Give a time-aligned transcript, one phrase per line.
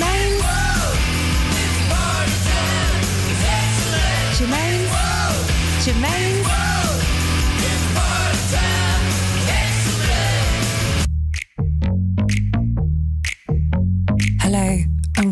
[0.00, 0.40] Germaine.
[4.38, 4.88] Germaine.
[5.84, 6.39] Germaine.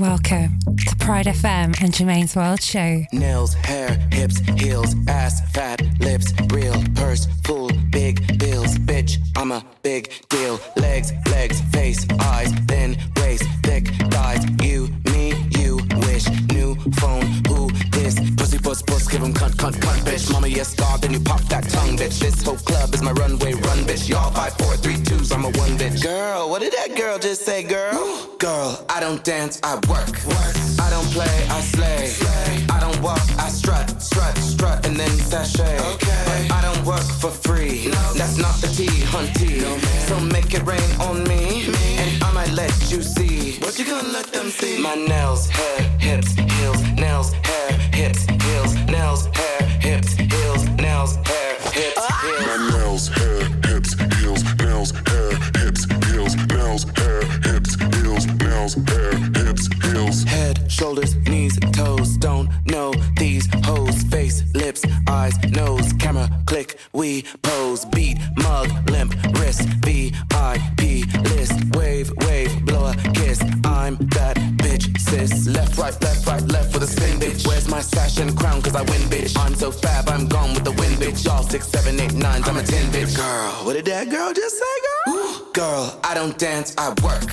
[0.08, 3.04] Welcome to Pride FM and Germaine's World Show.
[3.12, 9.62] Nails, hair, hips, heels, ass, fat, lips, real, purse, full, big bills, bitch, I'm a
[9.82, 10.58] big deal.
[10.76, 14.46] Legs, legs, face, eyes, thin waist, thick thighs.
[14.62, 15.76] You, me, you
[16.06, 16.26] wish.
[16.54, 18.18] New phone, who this?
[18.62, 20.32] Pussy, puss, puss, give him cunt, cunt, cunt, bitch.
[20.32, 22.18] Mama, yes, God, then you pop that tongue, bitch.
[22.20, 24.08] This whole club is my runway, run, bitch.
[24.08, 26.02] Y'all five, four, three, twos, I'm a one, bitch.
[26.02, 28.28] Girl, what did that girl just say, girl?
[28.38, 30.08] Girl, I don't dance, I work.
[30.26, 30.54] work.
[30.80, 32.06] I don't play, I slay.
[32.06, 32.66] slay.
[32.70, 35.78] I don't walk, I strut, strut, strut, and then sashay.
[35.94, 36.48] Okay.
[36.48, 37.86] But I don't work for free.
[37.86, 38.14] No.
[38.14, 39.60] That's not the T, hunty.
[39.62, 43.37] No, so make it rain on me, me, and I might let you see.
[43.60, 44.78] What you gonna let them see?
[44.78, 51.54] My nails, hair, hips, heels, nails, hair, hips, heels, nails, hair, hips, heels, nails, hair,
[51.72, 52.46] hips, heels.
[52.46, 59.12] My nails, hair, hips, heels, nails, hair, hips, heels, nails, hair, hips, heels, nails, hair,
[59.36, 60.22] hips, heels.
[60.24, 64.02] Head, shoulders, knees, toes, don't know these hoes.
[64.04, 64.42] Face,
[64.84, 67.84] lips, eyes, nose, camera, click, we pose.
[67.86, 71.76] Beat, mug, limp, wrist, VIP list.
[71.76, 73.40] Wave, wave, blow a kiss.
[73.64, 75.46] I'm that bitch, sis.
[75.46, 77.46] Left, right, left, right, left with a spin, bitch.
[77.46, 78.62] Where's my sash and crown?
[78.62, 79.36] Cause I win, bitch.
[79.38, 81.24] I'm so fab, I'm gone with the wind, bitch.
[81.24, 83.16] Y'all six, seven, eight, nines, I'm a ten, bitch.
[83.16, 85.50] Girl, what did that girl just say, girl?
[85.54, 87.24] Girl, I don't dance, I work.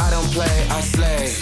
[0.00, 1.32] I don't play, I slay.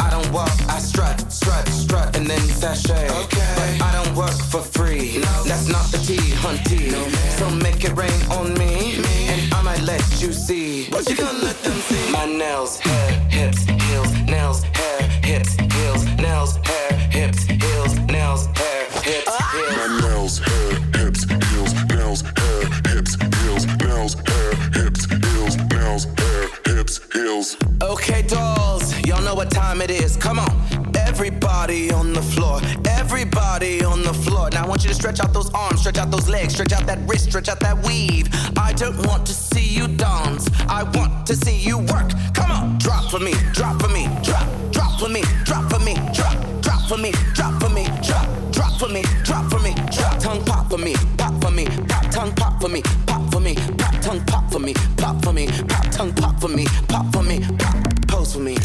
[0.00, 3.08] I don't walk, I strut, strut, strut, and then sashay.
[3.08, 4.83] But I don't work for free.
[4.84, 6.92] That's not the T, hunty.
[7.38, 8.96] So make it rain on me,
[9.28, 10.90] and I might let you see.
[10.90, 12.12] What you gonna let them see?
[12.12, 18.84] My nails, hair, hips, heels, nails, hair, hips, heels, nails, hair, hips, heels, nails, hair,
[19.00, 19.76] hips, heels.
[19.78, 26.48] My nails, hair, hips, heels, nails, hair, hips, heels, nails, hair, hips, heels, nails, hair,
[26.66, 27.56] hips, heels.
[27.80, 30.18] Okay, dolls, y'all know what time it is.
[30.18, 30.83] Come on.
[31.14, 34.50] Everybody on the floor, everybody on the floor.
[34.50, 36.88] Now I want you to stretch out those arms, stretch out those legs, stretch out
[36.88, 38.28] that wrist, stretch out that weave.
[38.58, 42.10] I don't want to see you dance, I want to see you work.
[42.34, 45.94] Come on, drop for me, drop for me, drop, drop for me, drop for me,
[46.12, 50.18] drop, drop for me, drop for me, drop, drop for me, drop for me, drop.
[50.18, 53.54] Tongue pop for me, pop for me, pop tongue pop for me, pop for me,
[53.54, 57.22] pop tongue pop for me, pop for me, pop tongue pop for me, pop for
[57.22, 57.76] me, pop.
[58.08, 58.56] Pose for me,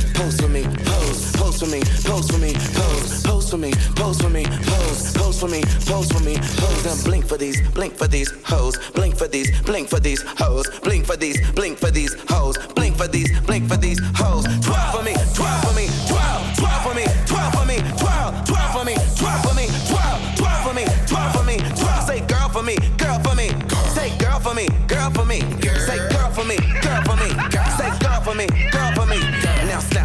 [1.59, 5.39] pose, for me, pose for me, pose, pose for me, pose for me, pose, pose
[5.39, 9.15] for me, pose for me, pose and blink for these, blink for these hoes, blink
[9.17, 13.07] for these, blink for these hoes, blink for these, blink for these hoes, blink for
[13.07, 14.45] these, blink for these hoes.
[14.63, 18.71] Twirl for me, twirl for me, twirl, twirl for me, twirl for me, twirl, twirl
[18.71, 22.05] for me, twirl for me, twirl, twirl for me, twirl for me, twirl.
[22.07, 23.49] Say girl for me, girl for me,
[23.93, 25.41] say girl for me, girl for me,
[25.85, 26.08] say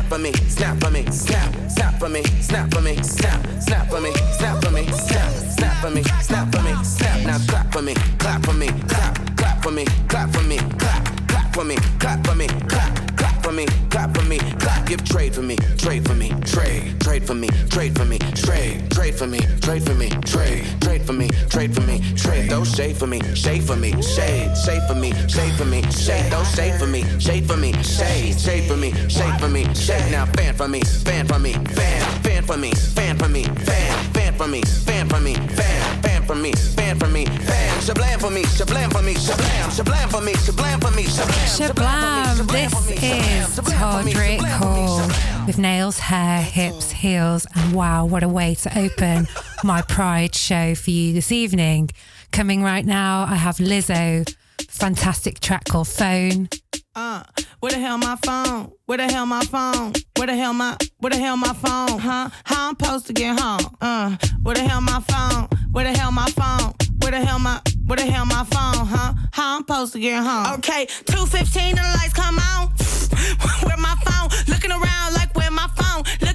[0.05, 3.89] snap for me, snap for me, snap, snap for me, snap for me, snap, snap
[3.89, 7.27] for me, snap for me, snap, snap for me, snap for me, snap.
[7.27, 11.29] Now clap for me, clap for me, clap, clap for me, clap for me, clap,
[11.29, 13.14] clap for me, clap for me, clap.
[13.45, 14.87] For me, clap for me, clap.
[14.87, 18.91] Give trade for me, trade for me, trade, trade for me, trade for me, trade,
[18.91, 22.49] trade for me, trade for me, trade, trade for me, trade for me, trade.
[22.49, 26.33] Those shade for me, shade for me, shade, shade for me, shade for me, shade.
[26.33, 30.11] Those shade for me, shade for me, shade, shade for me, shade for me, shade.
[30.11, 34.15] Now fan for me, fan for me, fan, fan for me, fan for me, fan,
[34.15, 37.81] fan for me, fan for me, fan, fan for me, fan for me, fan.
[37.81, 41.69] Shablam for me, shablam for me, shablam, shablam for me, shablam for me, shablam.
[41.69, 42.47] Shablam.
[42.51, 44.99] This is Todrick Hall
[45.47, 49.27] with nails, hair, hips, heels, and wow, what a way to open
[49.63, 51.91] my Pride show for you this evening.
[52.33, 54.29] Coming right now, I have Lizzo,
[54.69, 56.49] fantastic track called Phone.
[56.97, 57.23] Uh,
[57.61, 58.73] where the hell my phone?
[58.87, 59.93] Where the hell my phone?
[60.17, 61.99] Where the hell my where the hell my phone?
[61.99, 62.31] Huh?
[62.45, 63.77] How I'm supposed to get home?
[63.81, 65.49] Uh, where the hell my phone?
[65.75, 66.73] Where the hell my phone?
[67.01, 68.87] Where the hell my where the hell my phone?
[68.87, 69.13] Huh?
[69.33, 70.55] How I'm supposed to get home?
[70.59, 72.69] Okay, two fifteen, the lights come on.
[73.67, 74.31] where my phone?
[74.47, 76.05] Looking around like where my phone?
[76.21, 76.34] Looking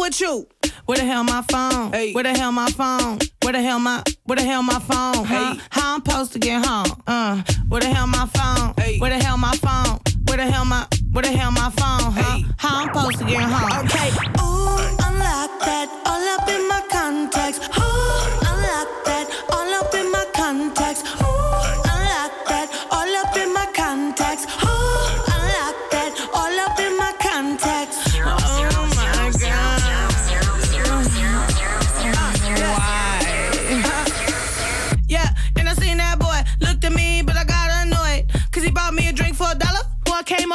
[0.00, 0.48] with you?
[0.86, 1.92] Where the hell my phone?
[1.92, 2.12] Hey.
[2.12, 3.18] Where the hell my phone?
[3.42, 5.24] Where the hell my where the hell my phone?
[5.24, 5.54] Huh?
[5.54, 5.60] Hey.
[5.70, 7.02] How I'm supposed to get home?
[7.06, 8.74] Uh, where the hell my phone?
[8.78, 8.98] Hey.
[8.98, 10.00] Where the hell my phone?
[10.26, 12.12] Where the hell my where the hell my phone?
[12.12, 12.22] Huh?
[12.22, 12.44] Hey.
[12.56, 13.84] How I'm supposed to get home?
[13.84, 14.10] Okay.
[14.40, 17.60] Ooh, unlock that all up in my contacts.
[17.78, 18.39] Ooh,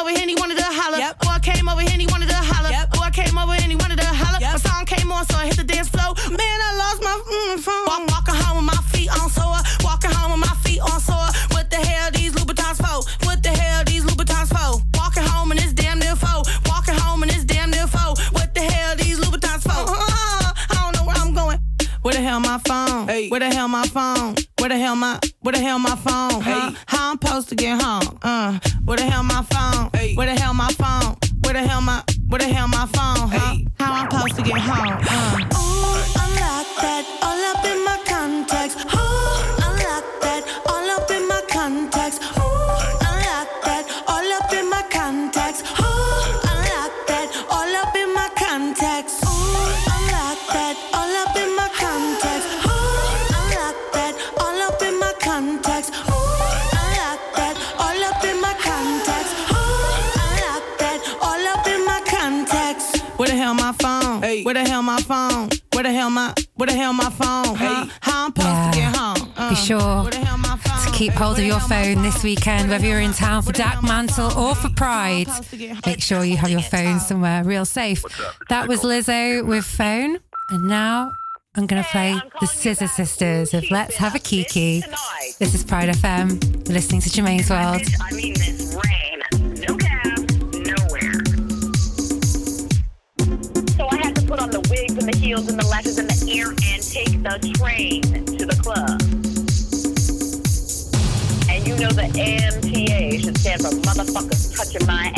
[0.06, 0.98] over here and he wanted to holler.
[0.98, 1.19] Yep.
[1.19, 2.69] Boy came over here and he wanted to holler.
[2.69, 2.92] Yep.
[2.94, 4.40] Boy came over and he wanted to holler.
[4.40, 4.54] Yep.
[4.54, 6.13] My song came on, so I hit the dance floor.
[6.30, 7.86] Man, I lost my mm, phone.
[7.90, 9.57] Walk, walking home with my feet on sore.
[9.81, 11.30] Walking home with my feet on sore.
[11.57, 13.02] What the hell these Louboutins for?
[13.25, 14.84] What the hell these Louboutins for?
[14.94, 16.44] Walking home and it's damn near foe.
[16.69, 18.13] Walking home and it's damn near foe.
[18.38, 19.74] What the hell these Louboutins for?
[19.74, 21.60] I don't know where I'm going.
[22.04, 23.08] Where the hell my phone?
[23.08, 23.30] Hey.
[23.30, 24.36] Where the hell my phone?
[24.60, 26.42] Where the hell my where the hell my phone?
[26.42, 26.71] Huh?
[26.71, 26.77] Hey.
[26.88, 28.18] How I'm supposed to get home?
[28.24, 29.92] Uh, where the hell my phone?
[29.94, 30.15] Hey.
[30.15, 31.18] Where the hell my phone?
[31.44, 33.30] Where the hell my where the hell my phone?
[33.30, 33.53] Huh?
[33.53, 33.68] Hey.
[33.80, 34.97] How I'm supposed to get home?
[35.07, 35.38] Uh.
[35.38, 37.06] Ooh, unlock that
[64.36, 64.44] Hey.
[64.44, 65.50] Where the hell my phone?
[65.74, 67.56] Where the hell my where the hell my phone?
[67.56, 67.86] Huh?
[67.86, 67.92] Hey.
[68.02, 68.72] How I'm supposed Yeah.
[68.72, 69.34] to get home?
[69.38, 70.86] Uh, Be sure where the hell my phone?
[70.86, 73.66] to keep hold of your phone this weekend, whether you're in town for phone?
[73.66, 75.28] Where Dak Mantle or for Pride.
[75.30, 78.04] I'm supposed to get Make sure you have your phone somewhere real safe.
[78.50, 80.18] That was Lizzo with Phone.
[80.50, 81.12] And now
[81.56, 84.84] I'm going to play the Scissor Sisters of Let's Have a Kiki.
[85.40, 86.44] This is Pride FM.
[86.68, 87.82] You're listening to Germaine's World.
[88.02, 89.14] I mean, this rain.
[95.36, 99.02] Heels and the lashes in the ear and take the train to the club.
[101.50, 105.12] And you know the MTA should stand for motherfuckers touching my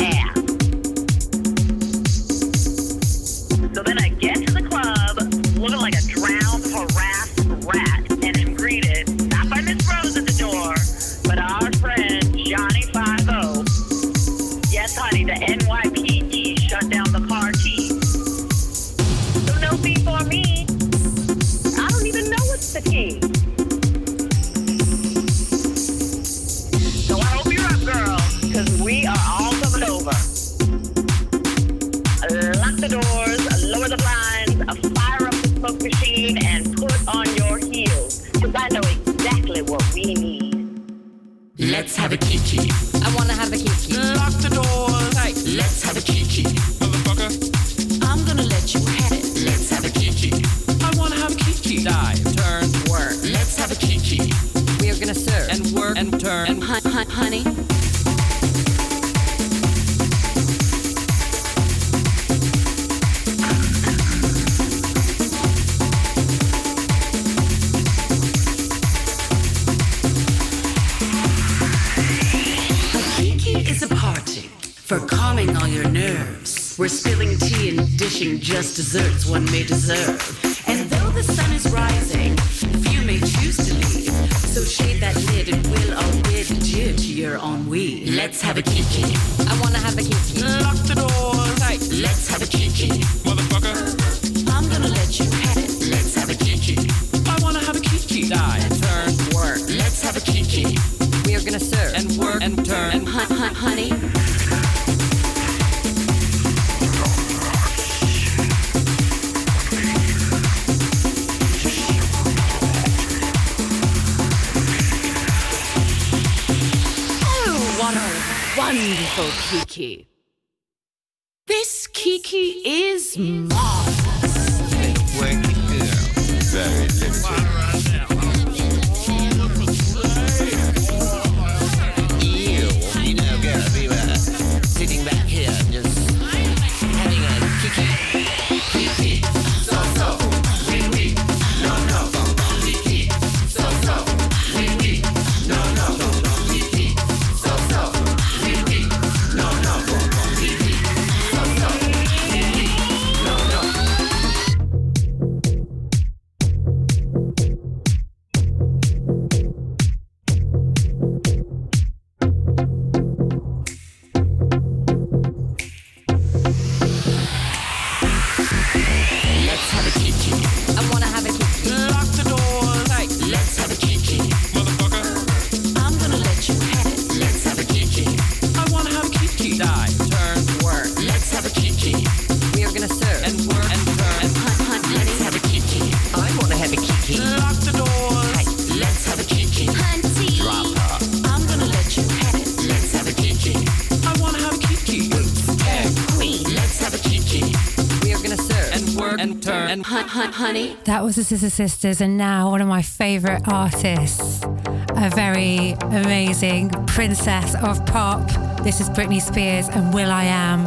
[200.26, 200.76] honey.
[200.84, 206.70] That was the Scissor Sisters, and now one of my favourite artists, a very amazing
[206.86, 208.28] princess of pop.
[208.62, 210.64] This is Britney Spears and will.i.am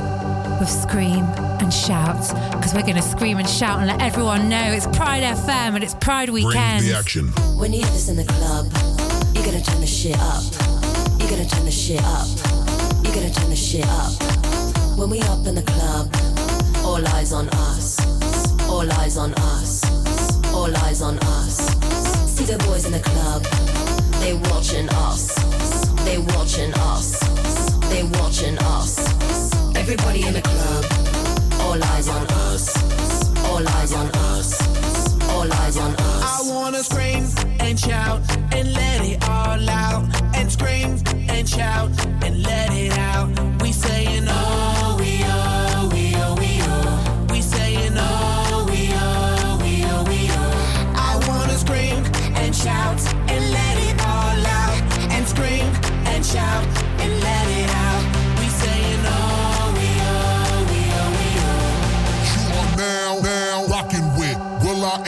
[0.59, 1.25] with Scream
[1.59, 2.17] and Shout,
[2.53, 5.83] because we're going to scream and shout and let everyone know it's Pride FM and
[5.83, 6.81] it's Pride Weekend.
[6.81, 7.27] Bring the action.
[7.57, 8.65] When you hear this in the club,
[9.35, 10.43] you gotta turn the shit up.
[11.19, 12.27] You gotta turn the shit up.
[13.03, 14.13] You gotta turn the shit up.
[14.97, 16.13] When we up in the club,
[16.85, 17.90] all eyes on us.
[18.71, 19.83] All eyes on us.
[20.53, 21.57] All eyes on us.
[22.33, 23.43] See the boys in the club,
[24.21, 25.35] they watching us.
[26.05, 27.19] They watching us.
[27.89, 28.97] They watching us.
[29.75, 30.85] Everybody in the club,
[31.61, 32.63] all eyes on us.
[33.49, 34.49] All eyes on us.
[35.29, 36.23] All eyes on us.
[36.23, 37.25] I wanna scream
[37.59, 38.21] and shout
[38.53, 40.03] and let it all out.
[40.33, 40.97] And scream
[41.29, 41.91] and shout
[42.23, 43.29] and let it out.
[43.61, 44.70] We saying oh,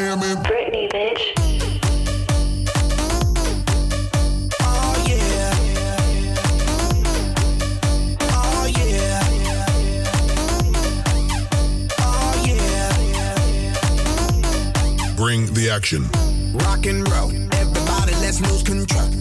[0.03, 1.33] will.i.am in Britney, bitch.
[4.61, 5.53] Oh yeah.
[8.21, 9.23] Oh yeah.
[11.99, 13.73] Oh yeah.
[15.15, 16.09] Bring the action.
[16.53, 17.31] Rock and roll.
[17.53, 19.12] Everybody, let's lose control.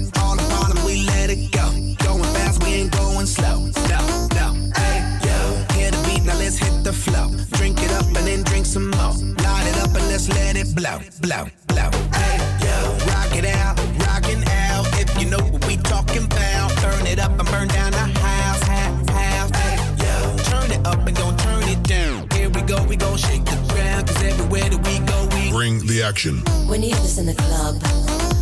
[26.13, 26.37] Action.
[26.69, 27.75] When you hear this in the club,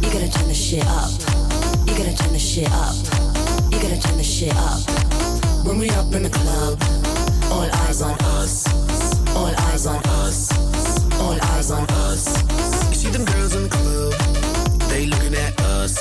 [0.02, 1.10] you gotta turn the shit up.
[1.86, 2.96] You gotta turn the shit up.
[3.70, 4.80] You gotta turn the shit up.
[5.64, 6.74] When we up in the club,
[7.54, 8.66] all eyes on us.
[9.36, 10.50] All eyes on us.
[11.22, 12.24] All eyes on us.
[12.90, 14.14] You see them girls in the club,
[14.90, 15.92] they looking at us.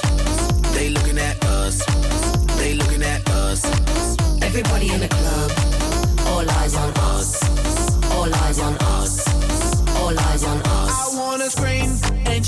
[0.73, 1.85] They looking at us.
[2.57, 3.61] They looking at us.
[4.41, 5.08] Everybody in the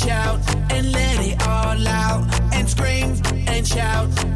[0.02, 2.54] and shout and let it all out.
[2.54, 3.16] And scream
[3.48, 4.31] and shout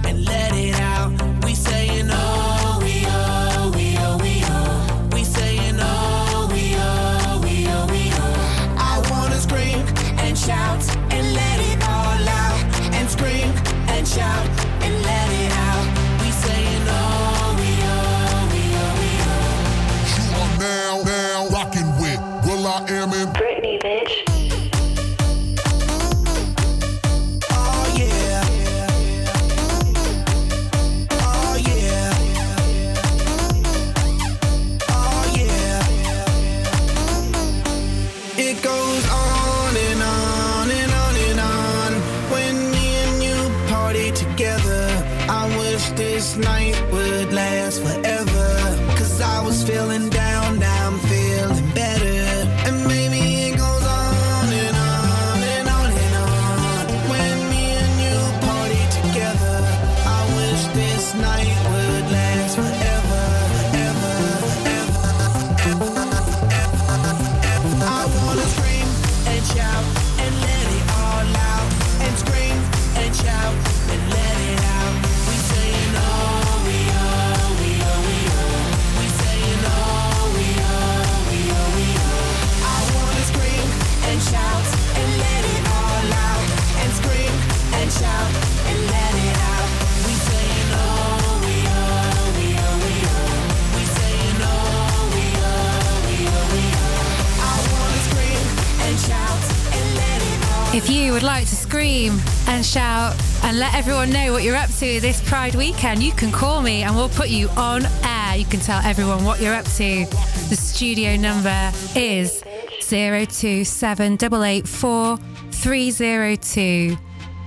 [102.65, 106.62] shout and let everyone know what you're up to this Pride weekend, you can call
[106.62, 108.38] me and we'll put you on air.
[108.38, 110.05] You can tell everyone what you're up to.
[110.50, 112.43] The studio number is
[112.81, 115.19] 027884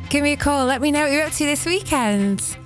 [0.08, 0.66] Give me a call.
[0.66, 2.56] Let me know what you're up to this weekend.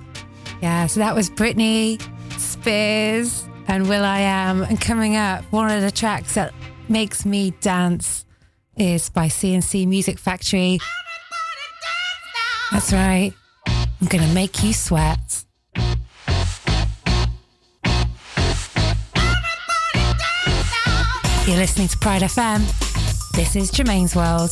[0.61, 2.01] Yeah, so that was Britney
[2.39, 4.63] Spears and will.i.am.
[4.63, 6.53] And coming up, one of the tracks that
[6.87, 8.25] makes me dance
[8.77, 10.79] is by C+C Music Factory.
[12.73, 13.31] That's right.
[13.67, 15.45] I'm going to make you sweat.
[21.45, 22.65] You're listening to Pride FM.
[23.35, 24.49] This is Germaine's World.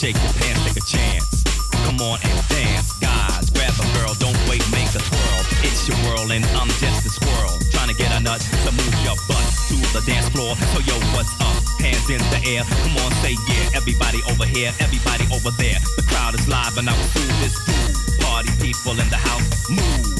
[0.00, 1.44] Shake your pants, take a chance.
[1.84, 3.50] Come on and dance, guys.
[3.50, 5.40] Grab a girl, don't wait, make a twirl.
[5.60, 7.52] It's your world, and I'm just a squirrel.
[7.70, 10.56] Trying to get a nut to move your butt to the dance floor.
[10.72, 11.60] So, yo, what's up?
[11.84, 12.64] Hands in the air.
[12.64, 13.76] Come on, say yeah.
[13.76, 15.76] Everybody over here, everybody over there.
[15.96, 18.20] The crowd is live, and I will do this groove.
[18.24, 20.19] Party people in the house, move.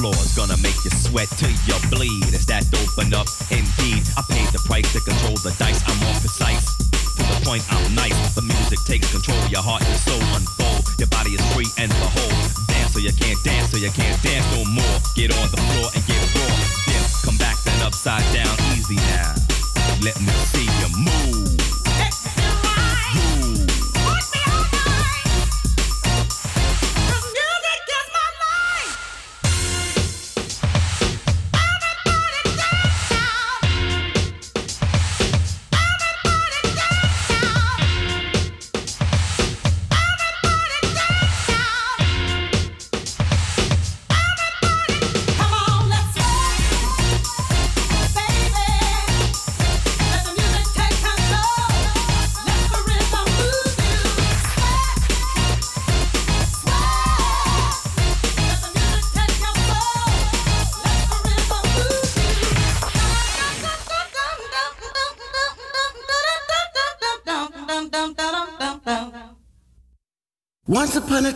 [0.00, 0.16] Floor.
[0.24, 2.32] It's gonna make you sweat till you bleed.
[2.32, 3.28] Is that open up?
[3.52, 5.84] Indeed, I paid the price to control the dice.
[5.84, 6.64] I'm more precise.
[7.20, 8.16] To the point, I'm nice.
[8.34, 9.38] The music takes control.
[9.52, 10.88] Your heart and soul unfold.
[10.96, 12.40] Your body is free and behold.
[12.72, 14.96] Dance so you can't dance, so you can't dance no more.
[15.14, 16.56] Get on the floor and get raw.
[16.88, 19.36] Dip, come back then upside down, easy now.
[20.00, 21.39] Let me see you move.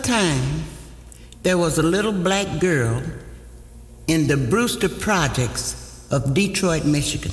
[0.05, 0.63] Time,
[1.43, 3.03] there was a little black girl
[4.07, 7.33] in the Brewster Projects of Detroit, Michigan.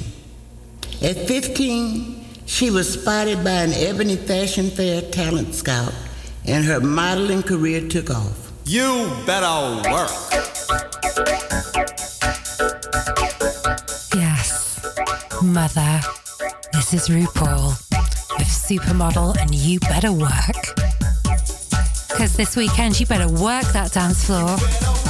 [1.01, 5.93] At 15, she was spotted by an Ebony Fashion Fair talent scout,
[6.45, 8.51] and her modeling career took off.
[8.65, 10.11] You better work.
[14.15, 14.79] Yes,
[15.43, 15.99] mother.
[16.71, 17.75] This is RuPaul
[18.37, 20.70] with Supermodel, and you better work.
[22.11, 25.00] Because this weekend, you better work that dance floor.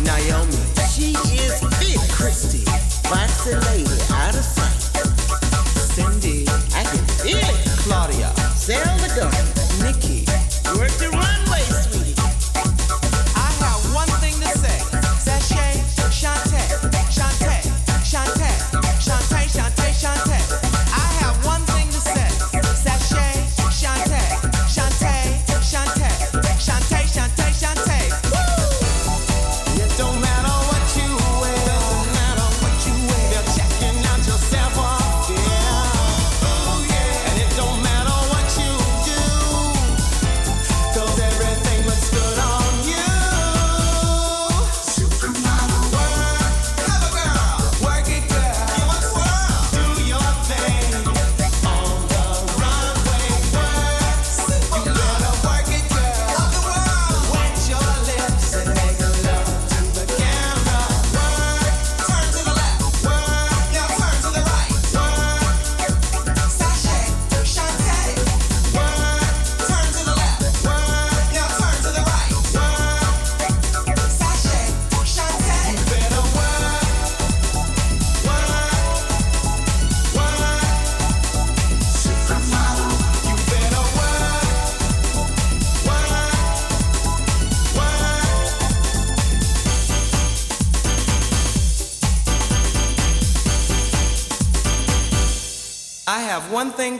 [0.00, 0.52] Naomi.
[0.90, 2.64] She is fit, Christy.
[3.10, 3.97] Boxing lady.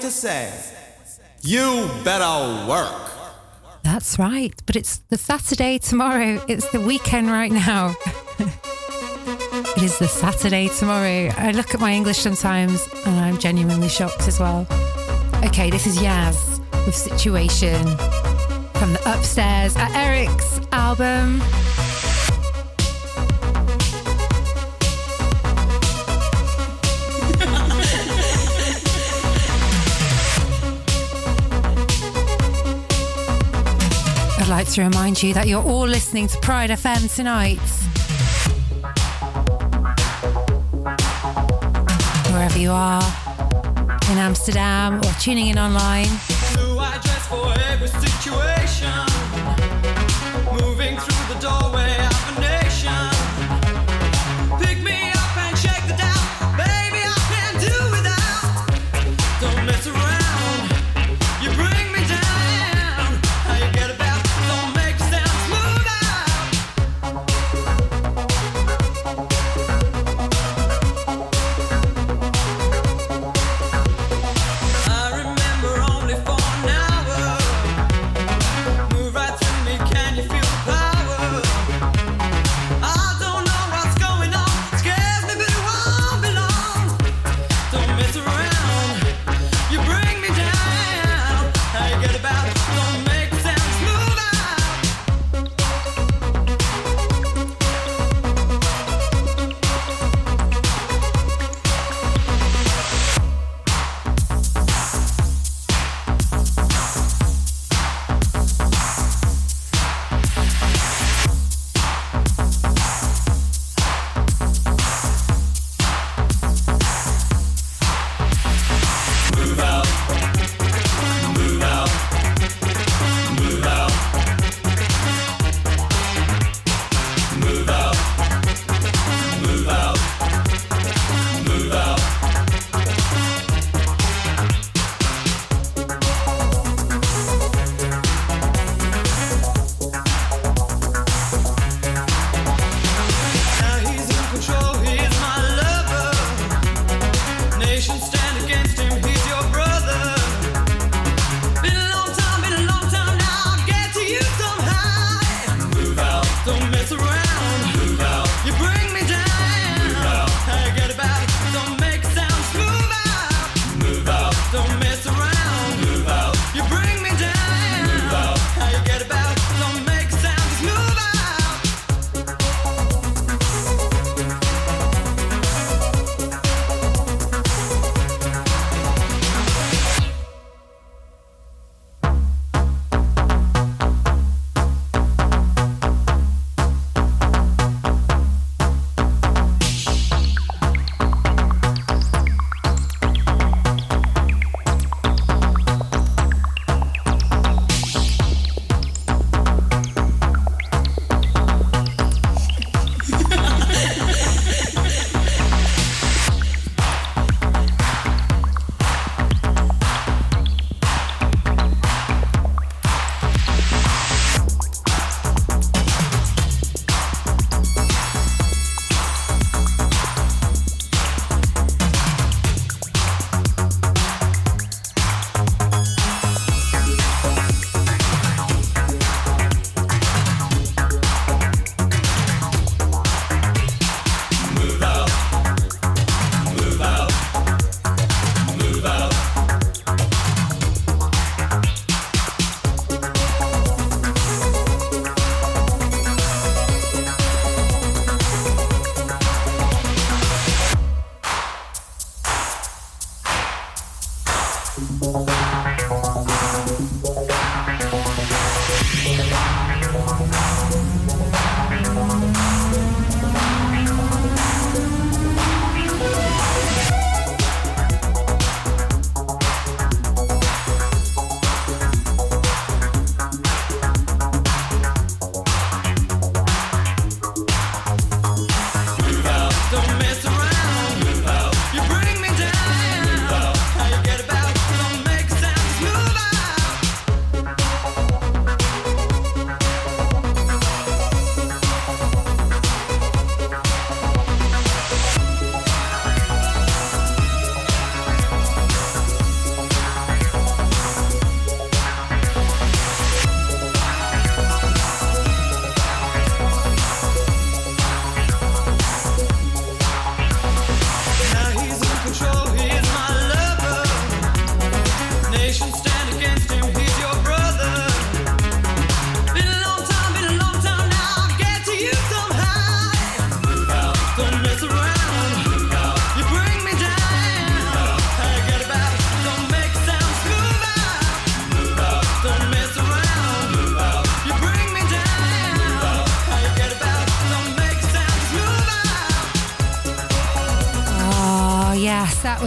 [0.08, 0.50] To say.
[1.42, 3.10] You better work.
[3.82, 4.54] That's right.
[4.64, 6.42] But it's the Saturday tomorrow.
[6.48, 7.94] It's the weekend right now.
[8.38, 11.30] it is the Saturday tomorrow.
[11.36, 14.66] I look at my English sometimes and I'm genuinely shocked as well.
[15.44, 17.84] Okay, this is Yaz with Situation
[18.78, 21.42] from the Upstairs at Eric's album.
[34.68, 37.58] Like to remind you that you're all listening to Pride FM tonight.
[42.30, 43.02] Wherever you are,
[44.10, 46.08] in Amsterdam or tuning in online.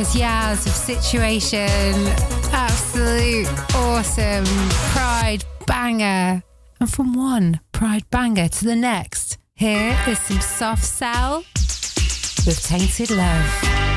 [0.02, 1.94] was Yaz of Situation.
[2.52, 4.46] Absolute awesome
[4.96, 6.42] Pride banger.
[6.80, 11.44] And from one Pride banger to the next, here is some Soft Cell
[12.48, 13.90] with Tainted Love.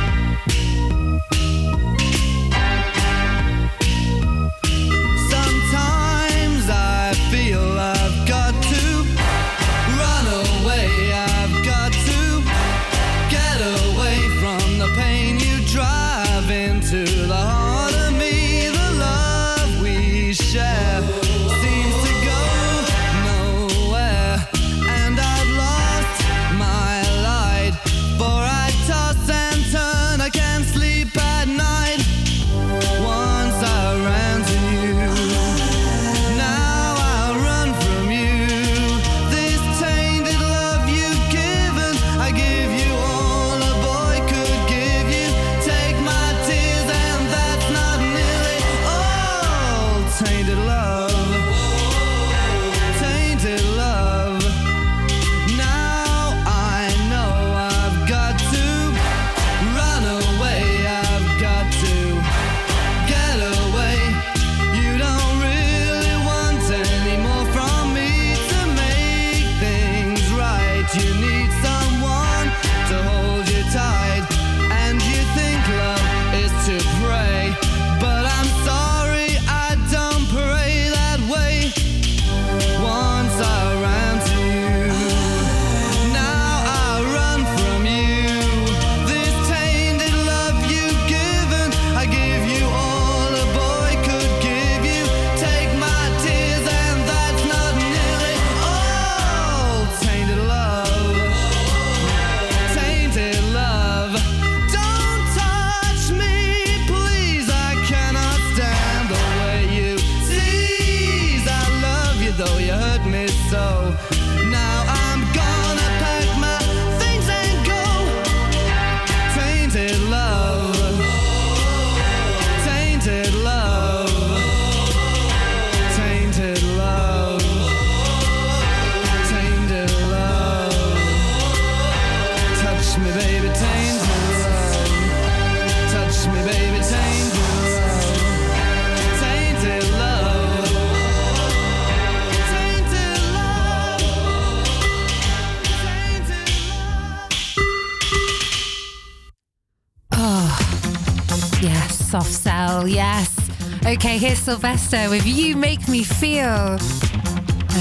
[153.94, 156.42] Okay, here's Sylvester with You Make Me Feel.
[156.42, 156.80] And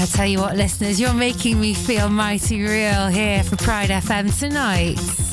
[0.00, 4.38] I tell you what, listeners, you're making me feel mighty real here for Pride FM
[4.38, 5.23] tonight.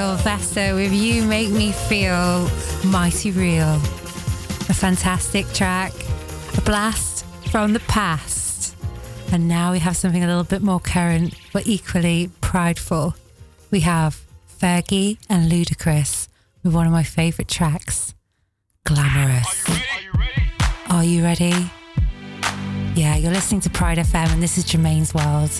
[0.00, 2.48] Sylvester with You Make Me Feel
[2.86, 3.74] Mighty Real.
[4.70, 5.92] A fantastic track,
[6.56, 8.74] a blast from the past.
[9.30, 13.14] And now we have something a little bit more current, but equally prideful.
[13.70, 14.24] We have
[14.58, 16.28] Fergie and Ludacris
[16.62, 18.14] with one of my favourite tracks,
[18.86, 19.66] Glamorous.
[20.88, 21.70] Are you ready?
[22.94, 25.50] Yeah, you're listening to Pride FM, and this is Germaine's World.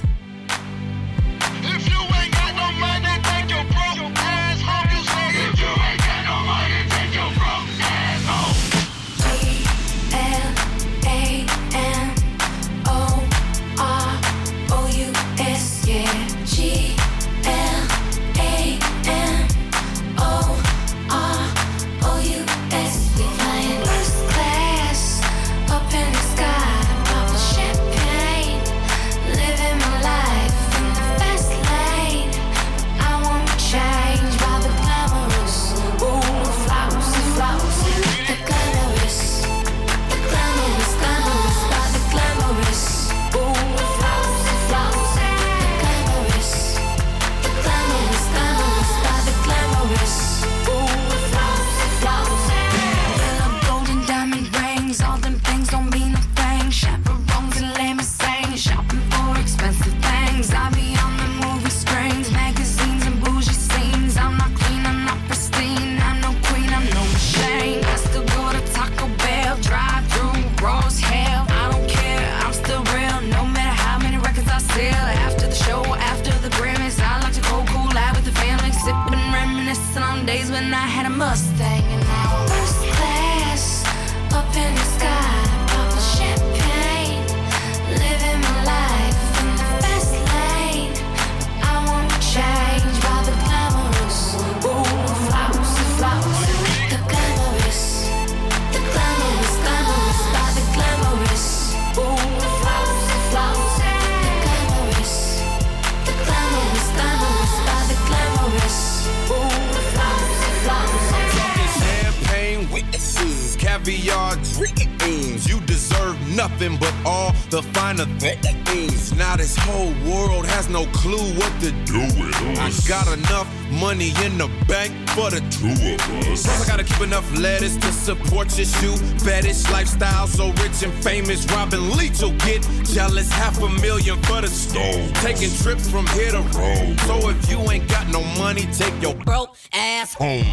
[117.97, 119.12] The finer things.
[119.14, 122.84] Now this whole world has no clue what to do with us.
[122.84, 126.43] I got enough money in the bank for the two of us.
[126.45, 130.26] Plus I gotta keep enough lettuce to support your shoe fetish lifestyle.
[130.26, 133.30] So rich and famous, Robin Leach will get jealous.
[133.30, 135.12] Half a million for the stove.
[135.14, 136.97] Taking trips from here to Rome.
[136.99, 140.45] So if you ain't got no money, take your broke ass home.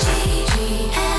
[0.00, 1.11] Change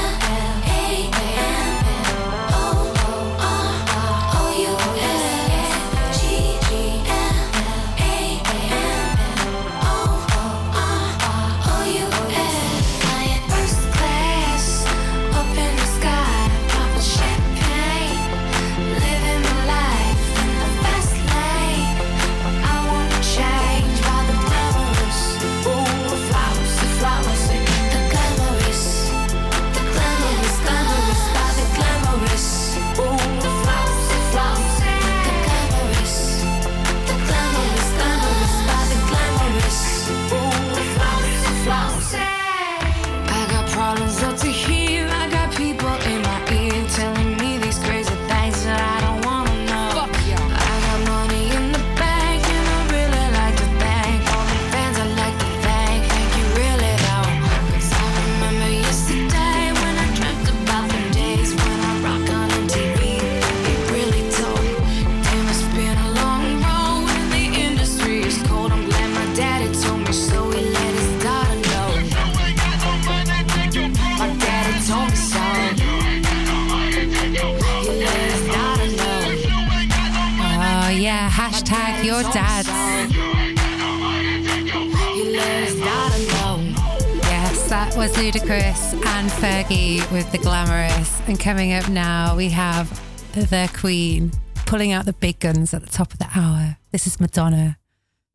[88.33, 91.21] Ludacris and Fergie with The Glamorous.
[91.27, 92.89] And coming up now, we have
[93.33, 94.31] The Queen
[94.65, 96.77] pulling out the big guns at the top of the hour.
[96.91, 97.77] This is Madonna.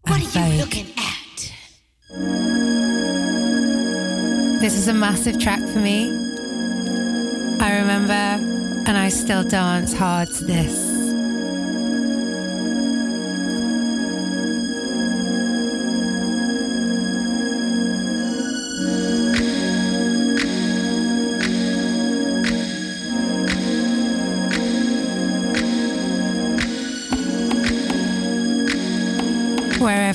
[0.02, 1.52] What are you looking at?
[4.60, 6.08] This is a massive track for me.
[7.60, 10.97] I remember, and I still dance hard to this.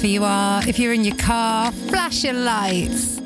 [0.04, 0.68] wherever you are.
[0.68, 3.20] If you're in your car, flash your lights.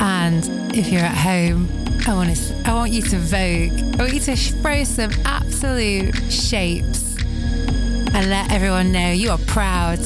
[0.00, 0.44] And
[0.76, 1.68] if you're at home,
[2.06, 3.94] I want to, I want you to vogue.
[3.94, 9.98] I want you to throw some absolute shapes and let everyone know you are proud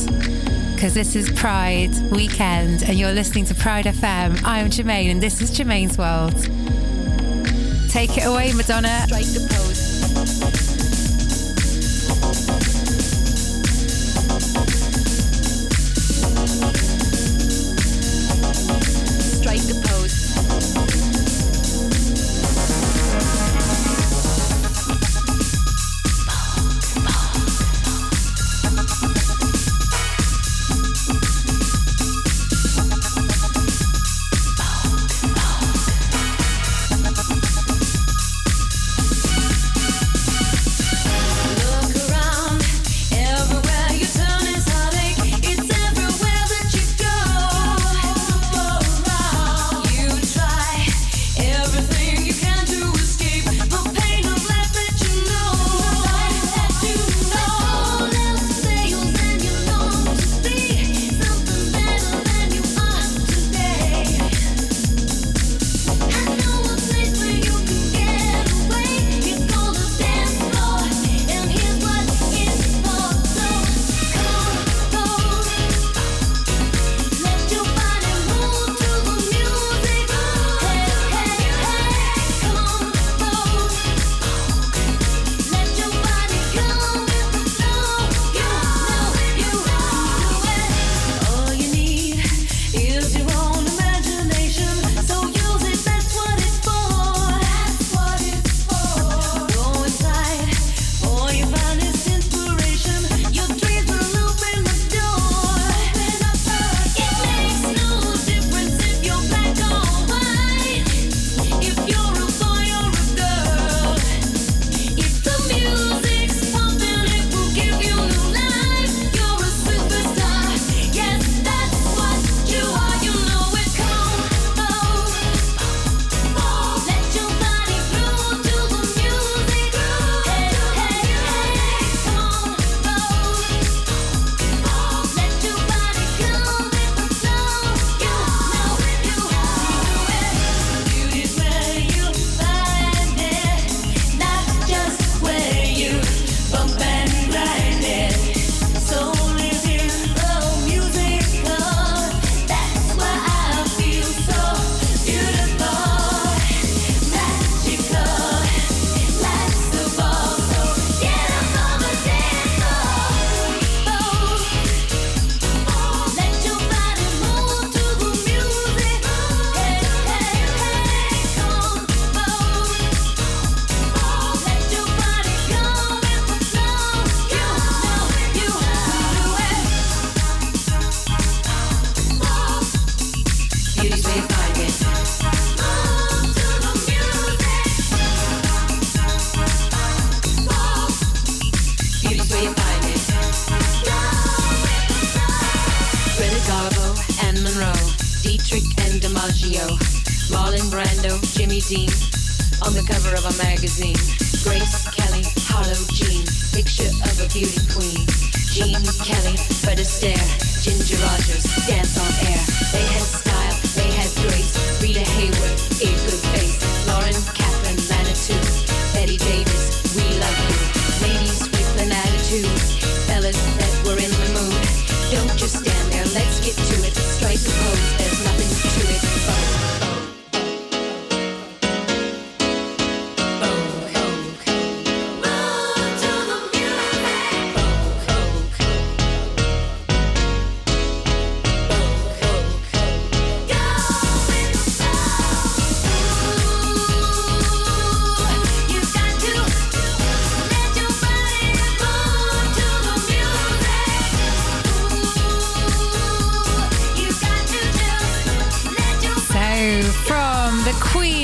[0.74, 4.42] because this is Pride weekend and you're listening to Pride FM.
[4.44, 6.34] I'm Germaine and this is Germaine's World.
[7.88, 9.06] Take it away, Madonna.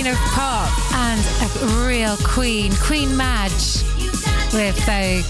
[0.07, 3.83] queen of pop and a real queen, Queen Madge
[4.53, 5.25] with Vogue.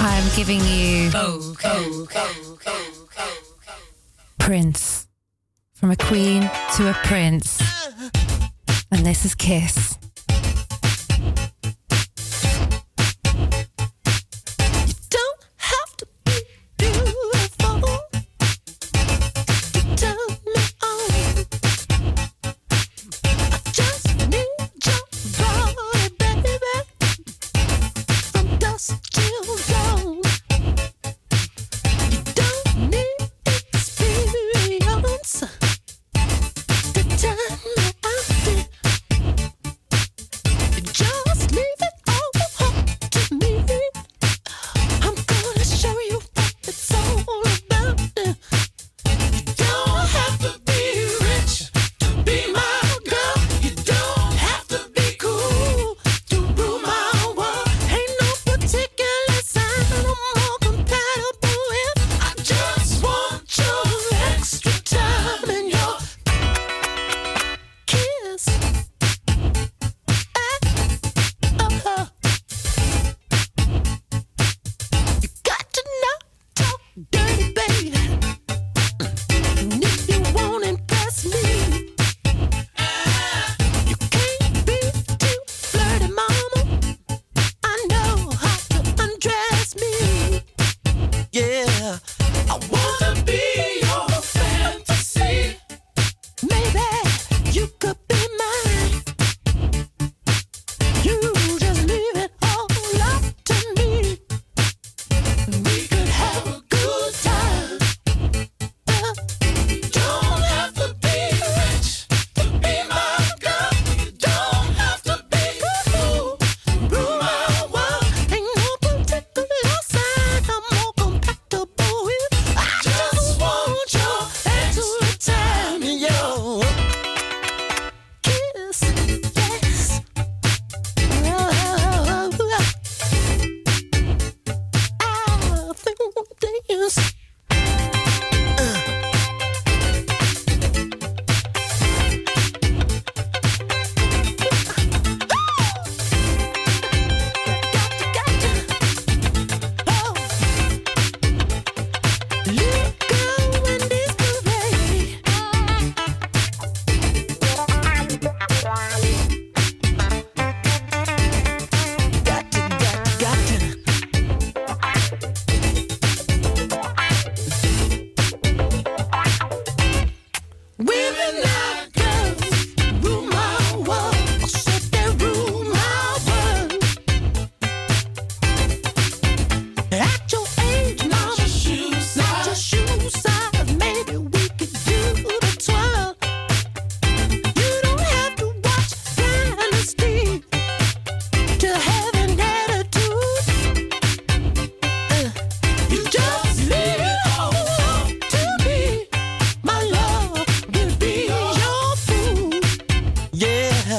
[0.00, 1.60] I'm giving you Vogue,
[4.38, 5.06] Prince.
[5.74, 7.62] From a queen to a prince.
[8.90, 9.96] And this is Kiss.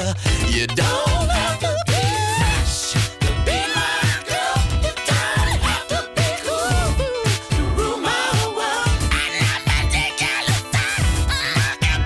[0.00, 1.92] You don't have to be
[2.38, 4.56] fresh to be my girl.
[4.80, 6.88] You don't have to be cool
[7.50, 8.24] to rule my
[8.56, 9.00] world.
[9.12, 10.88] I love my stuff.
[11.28, 12.00] I love that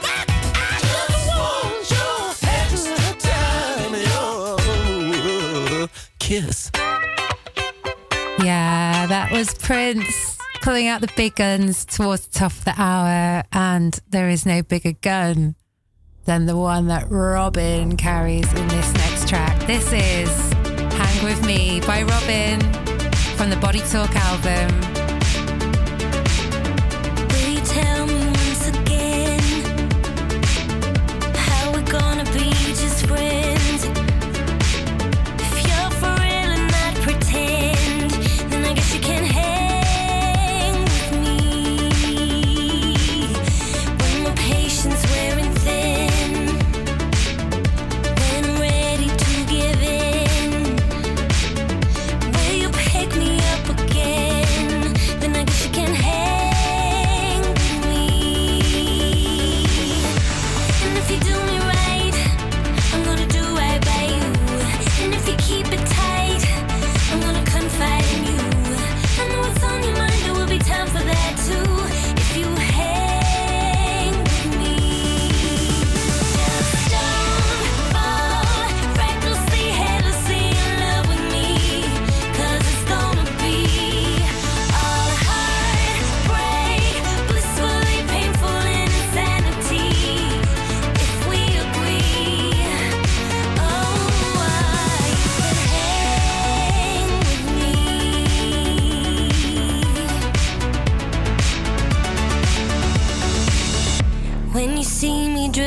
[0.00, 0.28] hard.
[0.56, 3.94] I just want your extra time,
[5.80, 5.88] your
[6.18, 6.56] kiss.
[8.42, 13.44] Yeah, that was Prince pulling out the big guns towards the top of the hour,
[13.52, 15.56] and there is no bigger gun
[16.24, 19.58] than the one that Robyn carries in this next track.
[19.66, 20.52] This is
[20.94, 22.60] Hang With Me by Robyn
[23.36, 24.91] from the Body Talk album.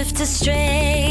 [0.05, 1.04] drift astray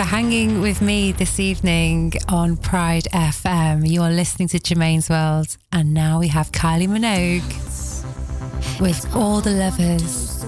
[0.00, 3.86] for hanging with me this evening on Pride FM.
[3.86, 7.50] You are listening to Germaine's World, and now we have Kylie Minogue
[8.80, 10.42] with All the Lovers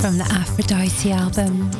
[0.00, 1.70] from the Aphrodite album.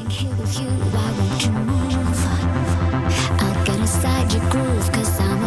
[3.82, 5.41] inside your groove cause I'm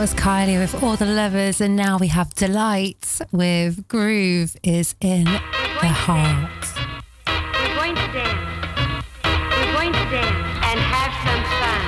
[0.00, 5.24] was Kylie with All the Lovers, and now we have Deee-Lite with Groove is in
[5.24, 6.66] the Heart.
[7.26, 9.04] We're going to dance.
[9.22, 11.82] We're going to dance and have some fun.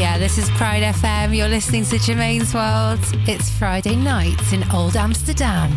[0.00, 1.36] Yeah, this is Pride FM.
[1.36, 3.00] You're listening to Germaine's World.
[3.28, 5.76] It's Friday night in Old Amsterdam.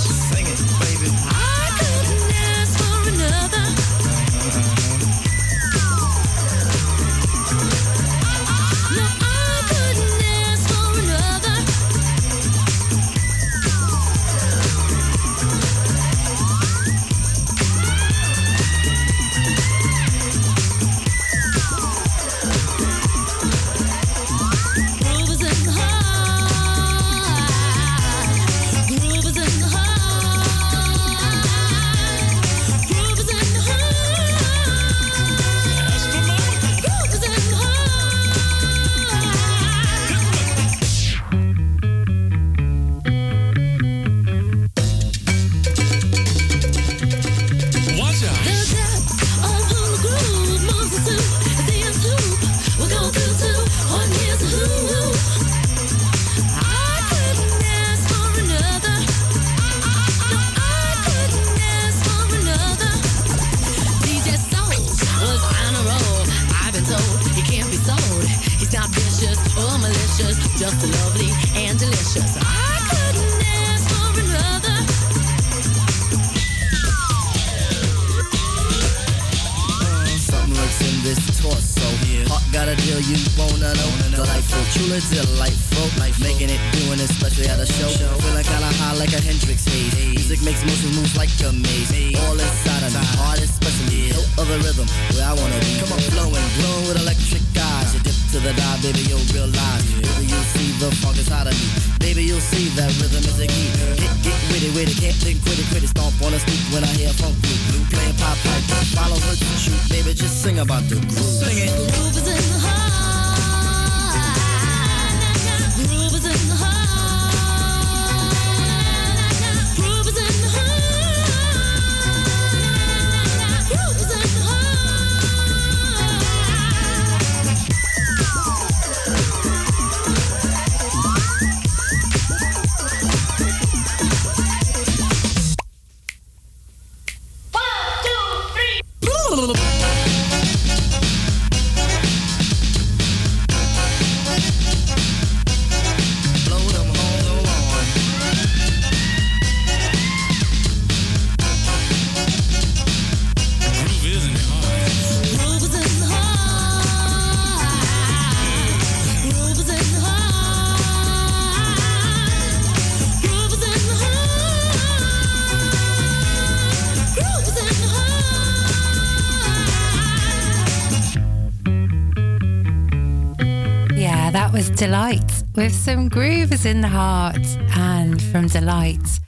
[175.81, 177.43] some groovers in the heart
[177.75, 179.19] and from Deee-Lite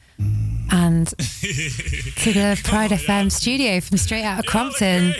[0.70, 3.28] and to the Pride on, FM yeah.
[3.30, 5.16] studio from straight out of Compton.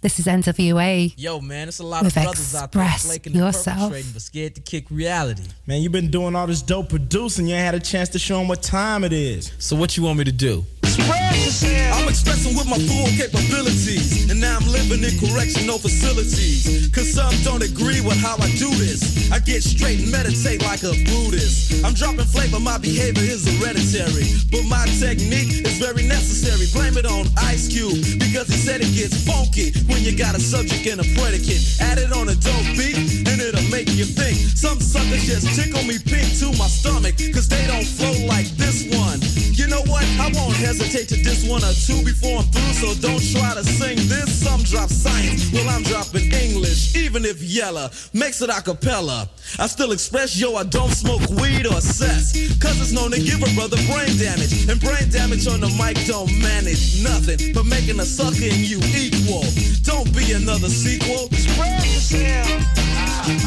[0.00, 1.12] This is NWA.
[1.16, 3.92] Yo, man, it's a lot of brothers out there flaking yourself.
[3.92, 5.42] and but scared to kick reality.
[5.66, 7.48] Man, you've been doing all this dope producing.
[7.48, 9.50] You ain't had a chance to show them what time it is.
[9.58, 10.64] So what you want me to do?
[10.84, 16.92] I'm expressing with my full capabilities, and now I'm living in correctional facilities.
[16.92, 19.32] Cause some don't agree with how I do this.
[19.32, 21.82] I get straight and meditate like a Buddhist.
[21.84, 24.28] I'm dropping flavor, my behavior is hereditary.
[24.52, 26.68] But my technique is very necessary.
[26.76, 30.40] Blame it on Ice Cube, because he said it gets funky when you got a
[30.40, 31.64] subject and a predicate.
[31.80, 34.36] Add it on a dope beat, and it'll make you think.
[34.52, 38.84] Some suckers just tickle me pink to my stomach, cause they don't flow like this
[38.92, 39.43] one.
[39.54, 40.04] You know what?
[40.18, 43.62] I won't hesitate to diss one or two before I'm through, so don't try to
[43.62, 44.42] sing this.
[44.44, 49.28] Some drop science, well, I'm dropping English, even if Yella makes it a cappella.
[49.58, 53.42] I still express, yo, I don't smoke weed or cess, cause it's known to give
[53.42, 54.68] a brother brain damage.
[54.68, 58.80] And brain damage on the mic don't manage nothing but making a sucker and you
[58.90, 59.44] equal.
[59.82, 61.28] Don't be another sequel.
[61.30, 62.62] Spread yourself.
[62.96, 63.43] Ah.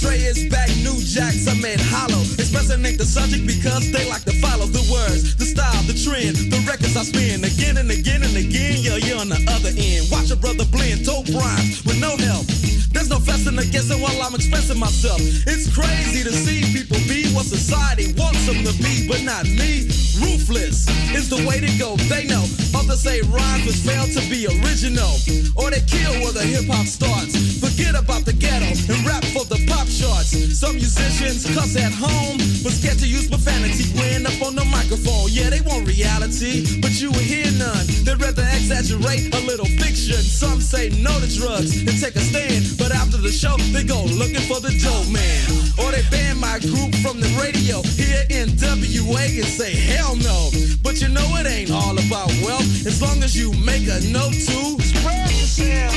[0.00, 2.22] Dre is back, new jacks I made hollow.
[2.40, 6.36] Expressing ain't the subject because they like to follow the words, the style, the trend,
[6.48, 8.80] the records I spin again and again and again.
[8.80, 10.08] Yeah, you're on the other end.
[10.10, 12.69] Watch a brother blend dope rhymes with no help.
[13.10, 15.18] No fussing or guessing while I'm expressing myself.
[15.20, 19.90] It's crazy to see people be what society wants them to be, but not me.
[20.22, 21.96] Ruthless is the way to go.
[22.06, 22.46] They know.
[22.70, 25.10] Others say rhymes was failed to be original,
[25.58, 27.34] or they kill where the hip hop starts.
[27.58, 30.30] Forget about the ghetto and rap for the pop charts.
[30.54, 35.34] Some musicians cuss at home, but scared to use profanity when up on the microphone.
[35.34, 37.86] Yeah, they want reality, but you will hear none.
[38.06, 40.22] They'd rather exaggerate a little fiction.
[40.22, 44.04] Some say no to drugs and take a stand, but after the show, they go
[44.04, 45.40] looking for the dope man.
[45.80, 50.50] Or they ban my group from the radio here in WA and say hell no.
[50.82, 54.36] But you know it ain't all about wealth as long as you make a note
[54.36, 55.94] to spread yourself.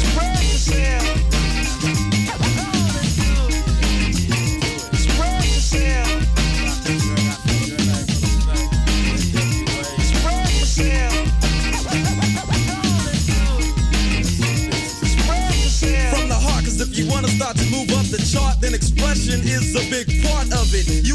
[0.00, 1.33] Spread yourself.
[17.34, 20.13] Start to move up the chart, then expression is a big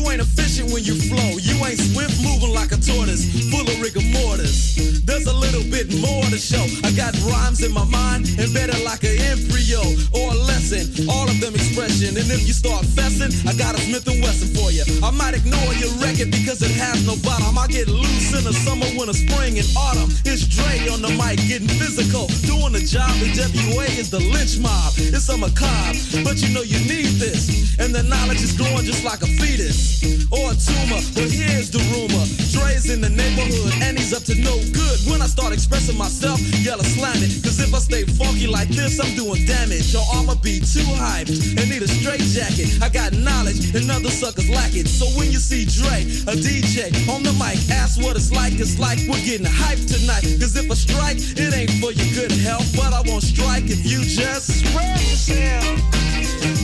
[0.10, 4.01] ain't efficient when you flow, you ain't swift moving like a tortoise, full of rigor
[4.18, 5.01] mortis.
[5.05, 6.62] There's a little bit more to show.
[6.84, 9.82] I got rhymes in my mind, embedded like an embryo
[10.18, 12.18] or a lesson, all of them expression.
[12.18, 14.84] And if you start fessing, I got a Smith and Wesson for you.
[15.05, 17.57] I might ignore your record because it has no bottom.
[17.57, 20.10] I get loose in the summer, winter, spring, and autumn.
[20.26, 23.14] It's Dre on the mic, getting physical, doing the job.
[23.22, 23.30] The
[23.76, 24.93] WA is the lynch mob.
[24.97, 27.78] It's a macabre, but you know you need this.
[27.78, 29.99] And the knowledge is growing just like a fetus
[30.32, 31.02] or a tumor.
[31.16, 34.97] But here's the rumor Dre's in the neighborhood and he's up to no good.
[35.10, 37.43] When I start expressing myself, yell slam it.
[37.43, 39.93] Cause if I stay funky like this, I'm doing damage.
[39.95, 42.80] Or I'ma be too hyped and need a straight jacket.
[42.82, 44.88] I got knowledge and other suckers lack it.
[44.88, 48.60] So when you see Dre, a DJ on the mic, ask what it's like.
[48.60, 50.24] It's like we're getting hyped tonight.
[50.39, 52.68] Cause if I strike, it ain't for your good health.
[52.76, 56.59] But I won't strike if you just spread yourself.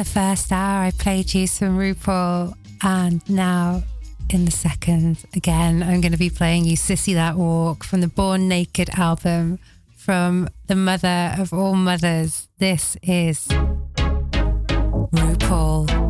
[0.00, 3.82] The first hour, I played you some RuPaul, and now
[4.30, 8.08] in the second, again, I'm going to be playing you Sissy That Walk from the
[8.08, 9.58] Born Naked album
[9.94, 12.48] from the mother of all mothers.
[12.56, 13.46] This is
[15.12, 16.09] RuPaul.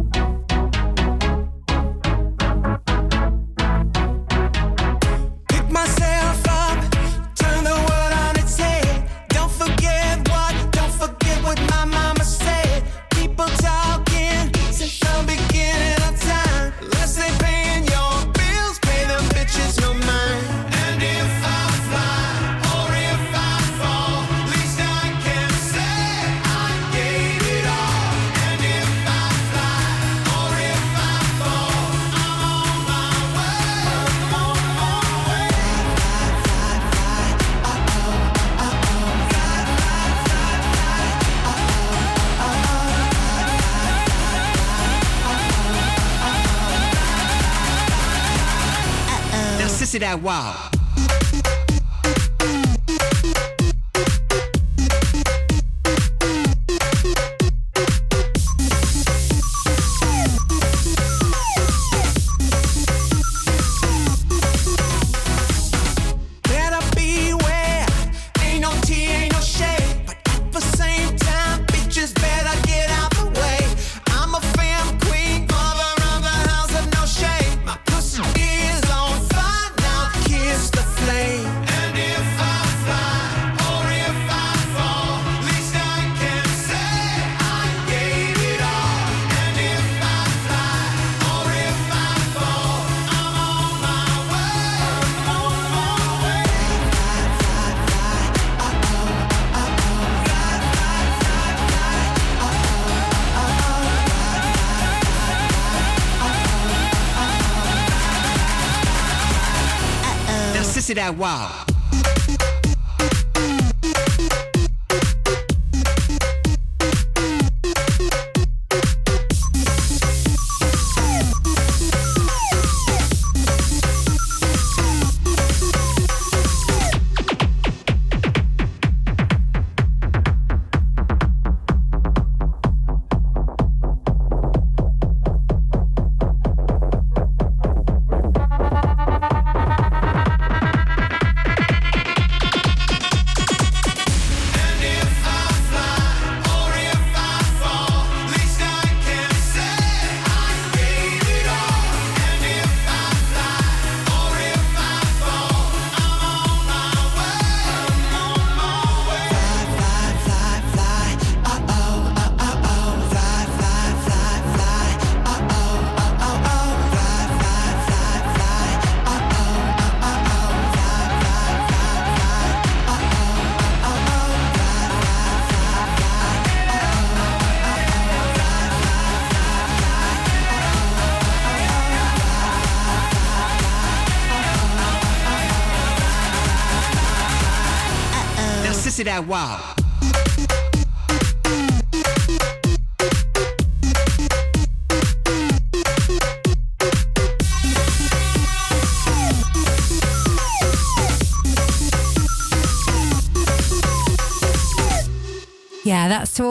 [49.91, 50.80] Sissy that wow.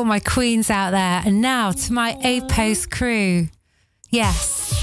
[0.09, 1.21] My queens out there.
[1.25, 3.47] And now to my A Post crew.
[4.09, 4.73] Yes,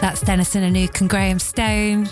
[0.00, 2.08] that's Denison Anouk and Graham Stone.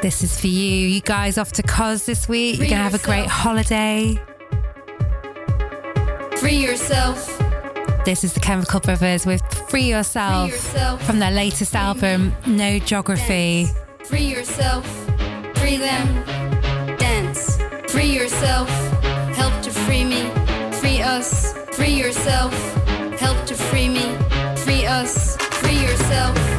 [0.00, 0.86] This is for you.
[0.88, 2.58] You guys off to Cos this week.
[2.58, 4.14] You're going to have a great holiday.
[6.36, 7.26] Free yourself.
[8.04, 11.02] This is the Chemical Brothers with Free Yourself, Free yourself.
[11.04, 13.66] from their latest album, No Geography.
[14.04, 14.86] Free yourself.
[15.56, 16.24] Free them.
[16.96, 17.58] Dance.
[17.88, 18.70] Free yourself.
[21.08, 21.54] Us.
[21.72, 22.52] Free yourself.
[23.18, 24.06] Help to free me.
[24.64, 25.36] Free us.
[25.60, 26.57] Free yourself.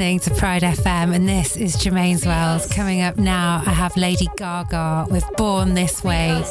[0.00, 2.66] Listening to Pride FM, and this is Germaine's World.
[2.70, 6.42] Coming up now, I have Lady Gaga with Born This Way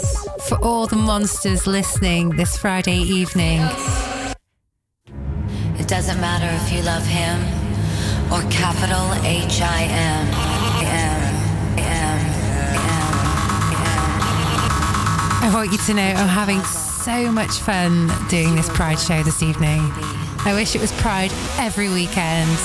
[0.48, 3.62] for all the monsters listening this Friday evening.
[5.80, 7.40] It doesn't matter if you love him
[8.32, 10.28] or capital H I M.
[15.42, 19.42] I want you to know I'm having so much fun doing this Pride show this
[19.42, 19.80] evening.
[20.46, 22.56] I wish it was Pride every weekend.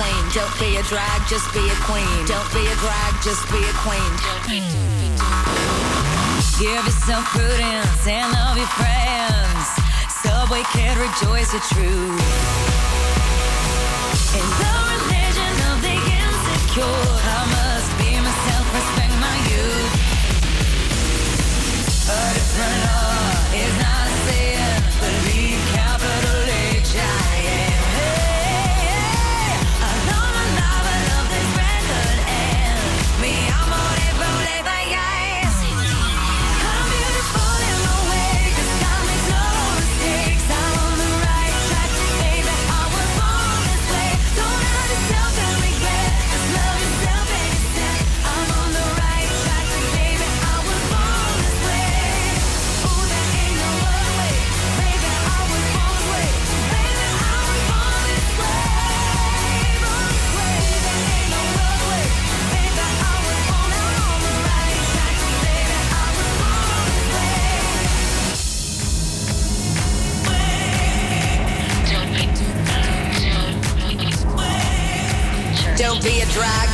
[0.00, 0.24] Queen.
[0.32, 2.16] Don't be a drag, just be a queen.
[2.26, 4.12] Don't be a drag, just be a queen.
[6.58, 9.66] Give yourself prudence and love your friends.
[10.22, 12.20] Subway kid, rejoice the truth.
[14.40, 17.04] In the religion of the insecure,
[17.36, 19.09] I must be myself, respect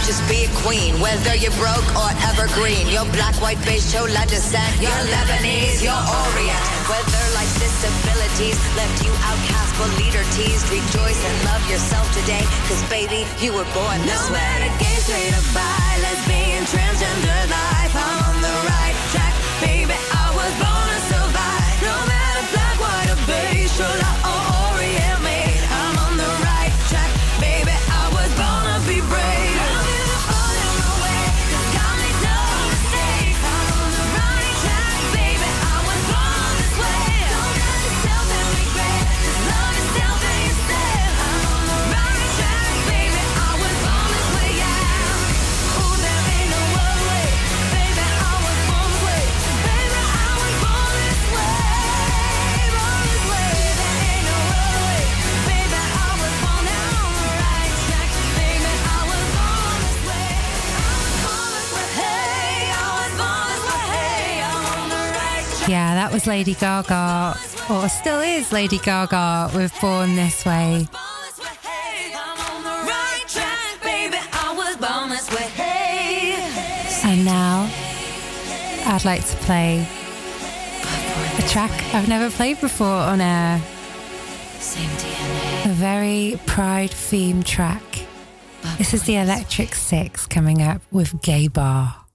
[0.07, 0.95] just be a queen.
[1.03, 4.71] Whether you're broke or evergreen, you're black, white, beige, chola descent.
[4.79, 6.63] You're Lebanese, you're Orient.
[6.87, 12.47] Whether life's disabilities left you outcast but leader teased, rejoice and love yourself today.
[12.71, 14.39] Cause baby, you were born this No way.
[14.39, 19.91] matter gay, straight or bi, lesbian, transgender life, I'm on the right track, baby.
[19.91, 21.77] I was born to survive.
[21.83, 24.11] No matter black, white, or beige, chola
[66.07, 67.37] that was Lady Gaga,
[67.69, 70.87] or still is Lady Gaga with Born This Way.
[77.03, 77.69] And now
[78.87, 79.85] I'd like to play
[81.39, 83.57] a track I've never played before on air.
[85.65, 87.83] A very pride themed track.
[88.79, 92.07] This is the Electric Six coming up with Gay Bar.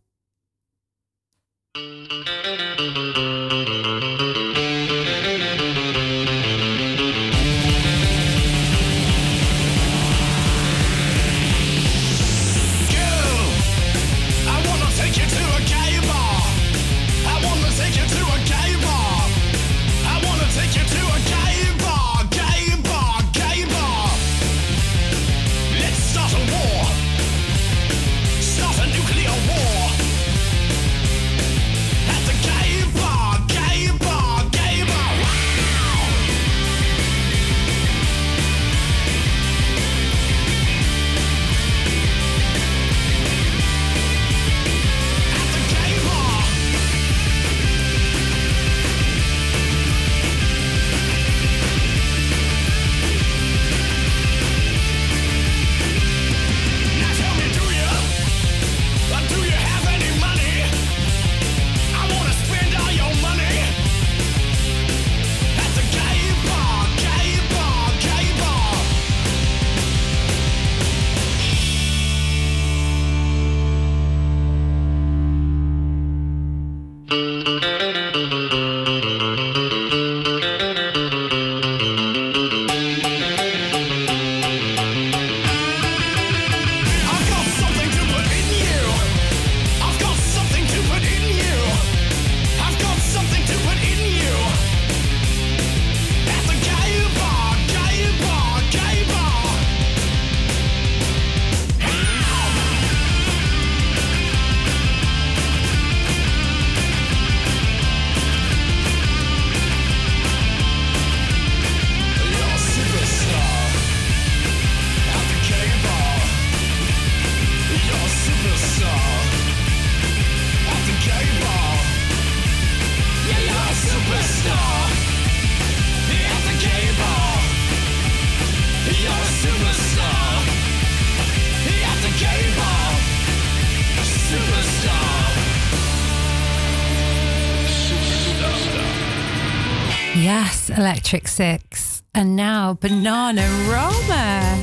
[141.12, 144.58] Electric Six, and now Banana Roma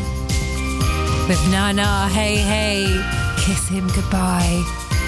[1.29, 3.05] with Nana Hey Hey,
[3.37, 4.65] Kiss Him Goodbye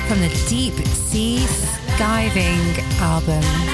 [0.07, 3.70] from the Deep Sea Skiving album.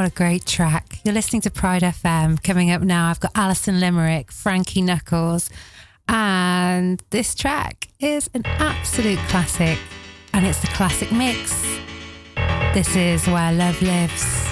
[0.00, 1.00] What a great track.
[1.04, 2.42] You're listening to Pride FM.
[2.42, 5.50] Coming up now, I've got Alison Limerick, Frankie Knuckles,
[6.08, 9.78] and this track is an absolute classic,
[10.32, 11.52] and it's the classic mix.
[12.72, 14.49] This is Where Love Lives.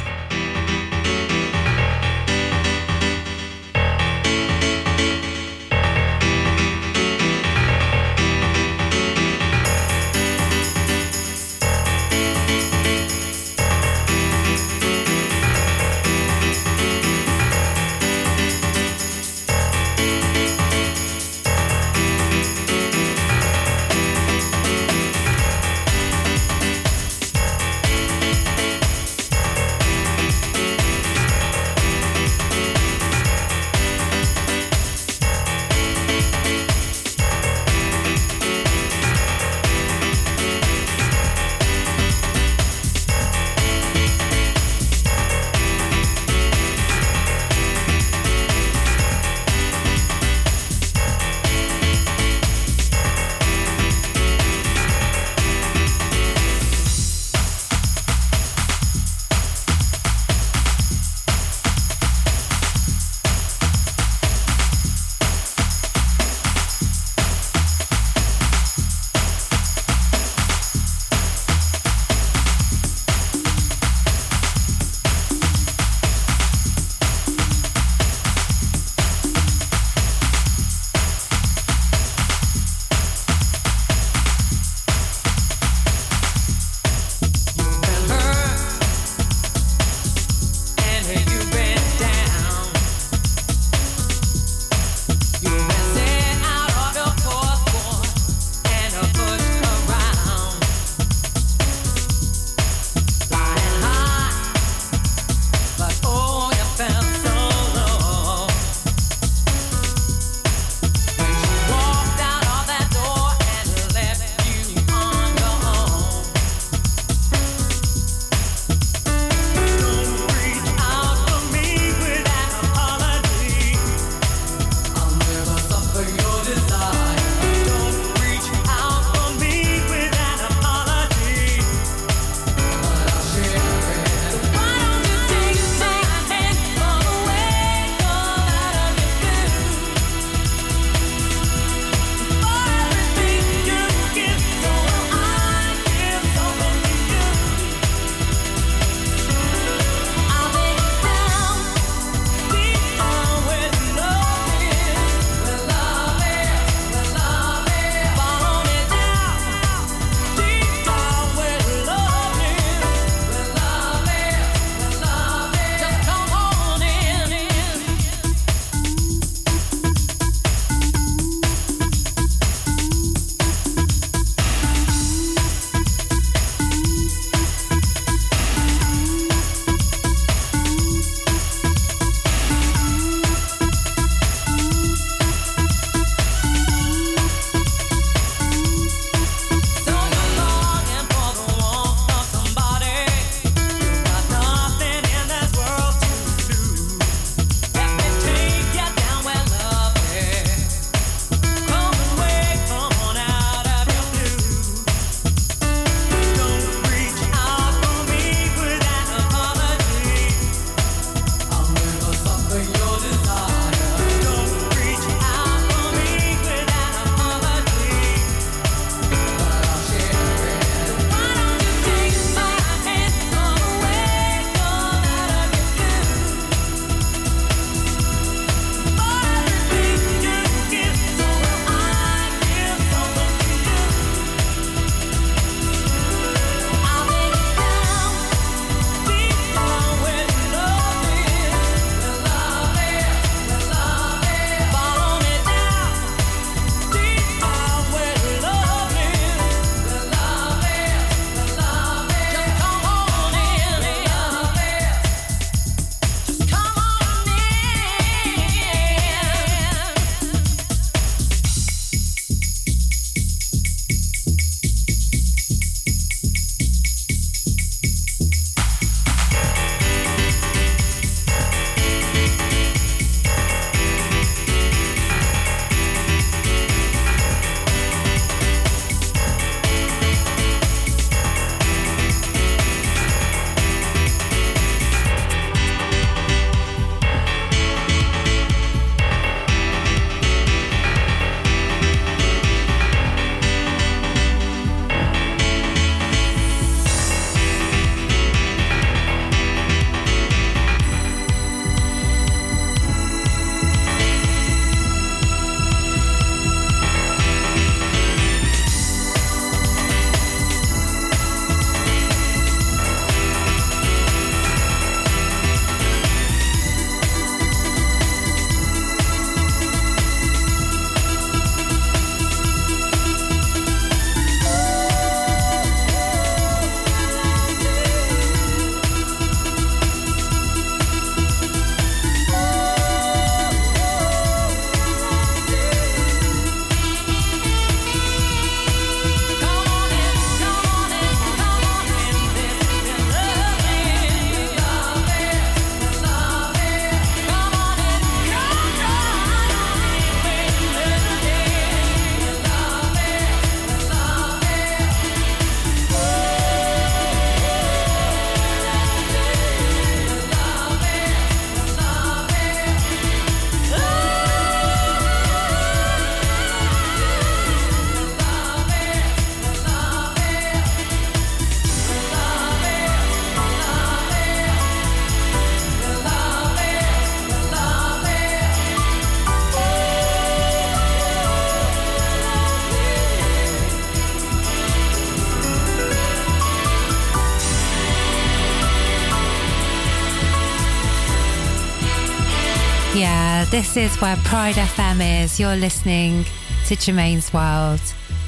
[393.58, 395.40] This is where Pride FM is.
[395.40, 396.24] You're listening
[396.66, 397.80] to Germaine's World.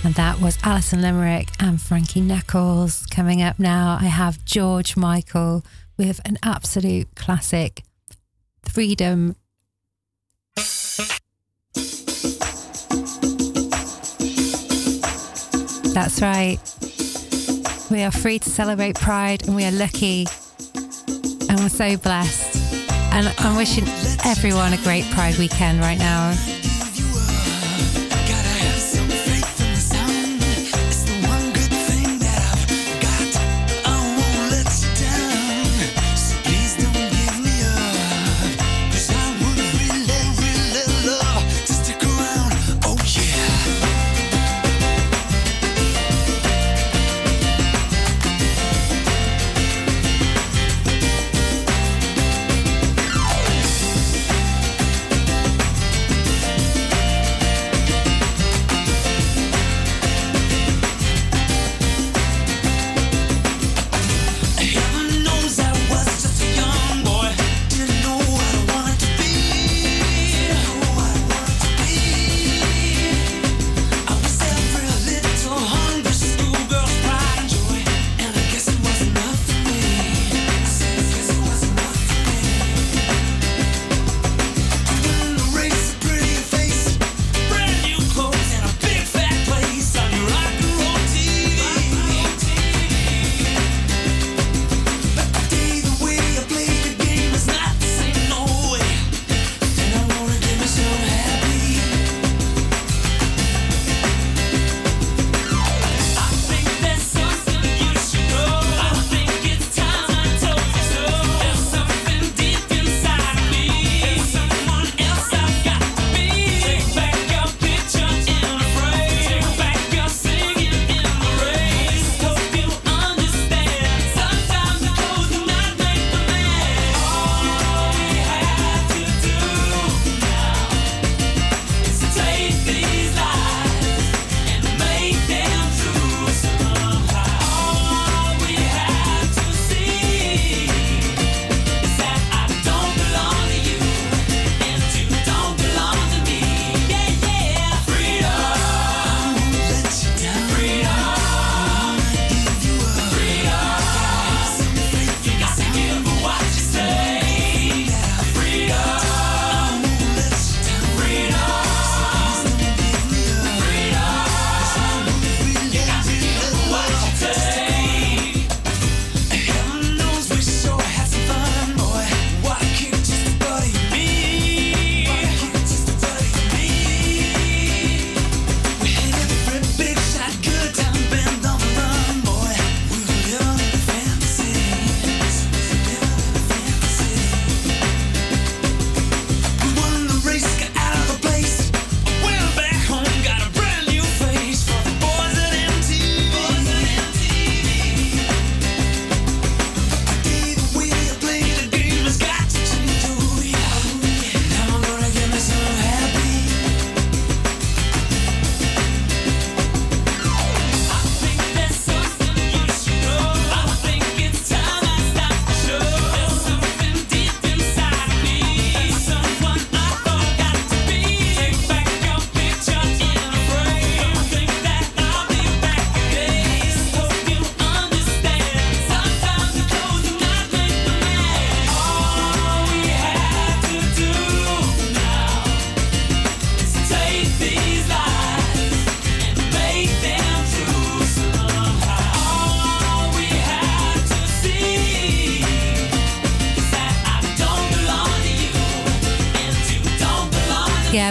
[0.03, 3.07] And that was Alison Limerick and Frankie Knuckles.
[3.07, 5.65] Coming up now, I have George Michael
[5.97, 7.85] with an absolute classic
[8.65, 9.37] Freedom
[15.95, 16.59] That's right.
[17.89, 20.27] We are free to celebrate Pride and we are lucky
[21.49, 22.60] and we're so blessed.
[23.13, 23.87] And I'm wishing
[24.25, 26.60] everyone a great Pride weekend right now.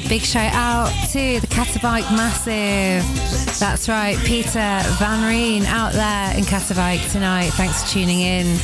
[0.09, 3.05] Big shout out to the Catabike Massive.
[3.59, 7.51] That's right, Peter Van Reen out there in Catabike tonight.
[7.51, 8.57] Thanks for tuning in.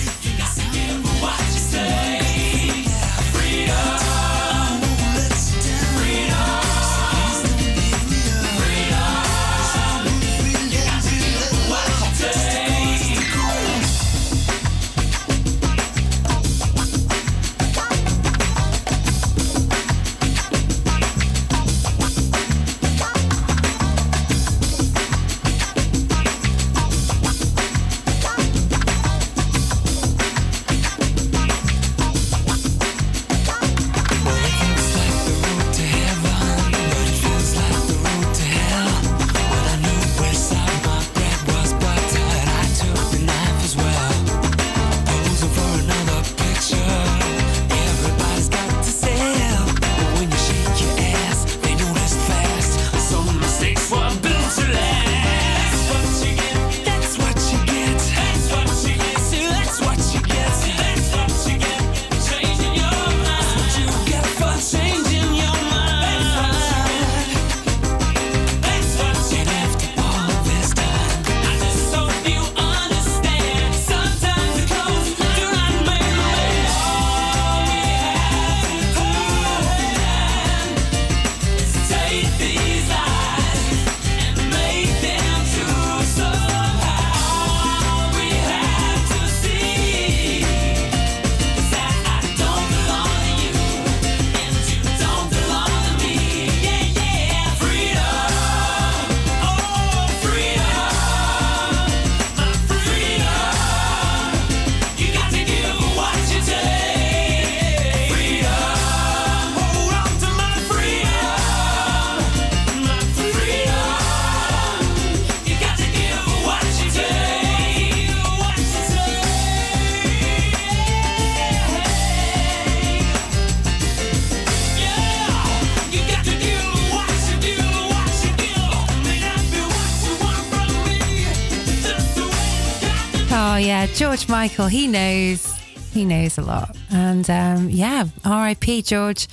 [133.55, 134.67] Oh yeah, George Michael.
[134.67, 135.55] He knows.
[135.93, 136.75] He knows a lot.
[136.91, 138.81] And um, yeah, R.I.P.
[138.81, 139.29] George.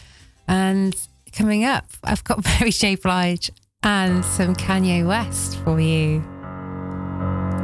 [0.46, 0.94] And
[1.32, 2.94] coming up, I've got Mary J.
[2.94, 3.50] Blige
[3.82, 6.20] and some Kanye West for you,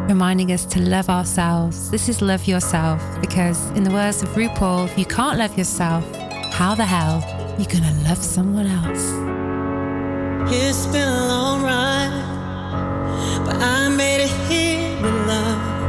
[0.09, 1.93] reminding us to love ourselves.
[1.93, 6.05] This is love yourself because, in the words of RuPaul, if you can't love yourself,
[6.52, 7.20] how the hell
[7.56, 9.12] you gonna love someone else?
[10.52, 15.88] It's been a long ride, but I made it here with love.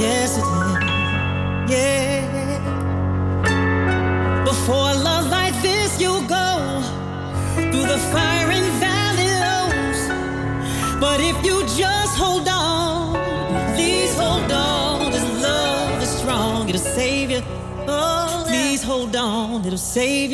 [0.00, 1.70] Yes, it did.
[1.70, 2.09] Yeah.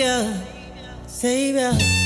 [0.01, 0.43] On,
[1.07, 2.06] it'll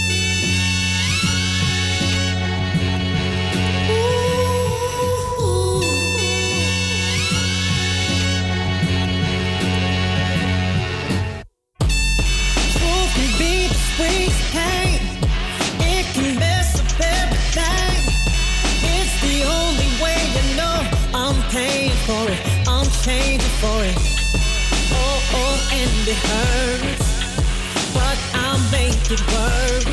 [29.13, 29.91] It work.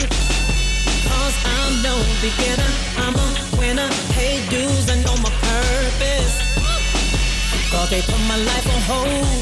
[1.10, 2.72] Cause I'm no beginner.
[3.02, 3.28] I'm a
[3.58, 3.90] winner.
[4.14, 6.38] Hey, dudes, I know my purpose.
[7.72, 9.42] Cause they put my life on hold.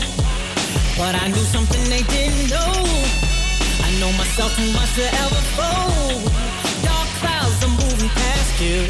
[0.95, 2.71] But I knew something they didn't know.
[3.83, 6.23] I know myself too much to ever fold.
[6.87, 8.87] Dark clouds are moving past you.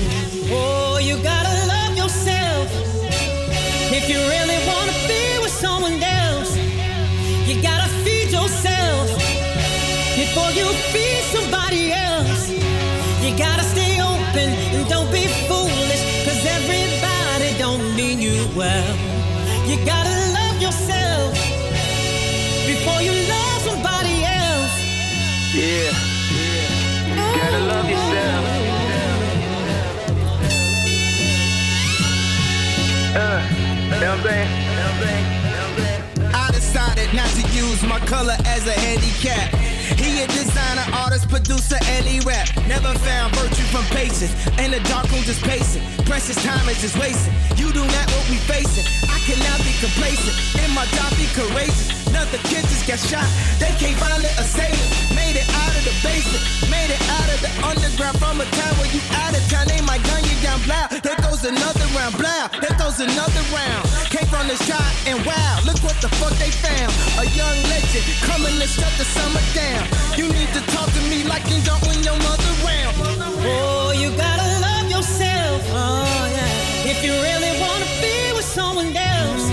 [0.54, 2.70] Oh, you gotta love yourself.
[3.90, 6.56] If you really wanna be with someone else,
[7.50, 7.95] you gotta.
[10.26, 16.04] Before you feed somebody else, you gotta stay open and don't be foolish.
[16.26, 18.96] Cause everybody don't mean you well.
[19.70, 21.32] You gotta love yourself
[22.66, 24.76] before you love somebody else.
[25.54, 25.94] Yeah.
[27.38, 28.44] Gotta love yourself.
[33.16, 33.42] Uh,
[33.94, 34.66] you know what I'm saying?
[36.34, 39.55] I decided not to use my color as a handicap.
[39.94, 42.50] He a designer, artist, producer, and he rap.
[42.68, 44.34] Never found virtue from patience.
[44.58, 45.84] In the dark room just pacing.
[46.06, 47.34] Precious time is just wasting.
[47.56, 48.86] You do not what we facing.
[49.06, 50.36] I cannot be complacent.
[50.66, 52.08] In my job, be courageous.
[52.08, 53.30] Another kid just got shot.
[53.60, 55.05] They can't find it, assailant.
[56.06, 56.70] Made it out of the.
[56.70, 59.66] Made it out of the underground from a time where you out of town.
[59.68, 60.86] They might gun you down, blow.
[61.02, 62.46] There goes another round, blow.
[62.62, 63.84] There goes another round.
[64.14, 66.94] Came from the sky and wow, look what the fuck they found.
[67.18, 69.84] A young legend coming to shut the summer down.
[70.14, 72.94] You need to talk to me like you don't when your mother round.
[73.42, 75.62] Oh, you gotta love yourself.
[75.74, 76.92] Oh, yeah.
[76.92, 79.46] If you really wanna be with someone else,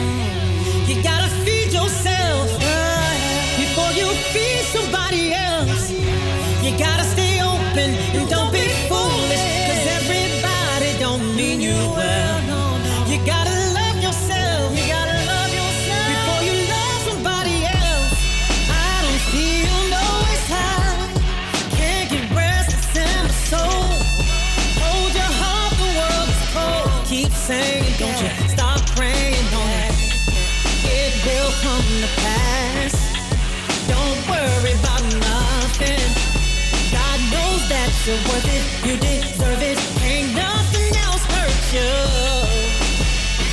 [38.13, 38.65] you're worth it.
[38.87, 39.79] You deserve it.
[40.05, 41.93] Ain't nothing else hurt you.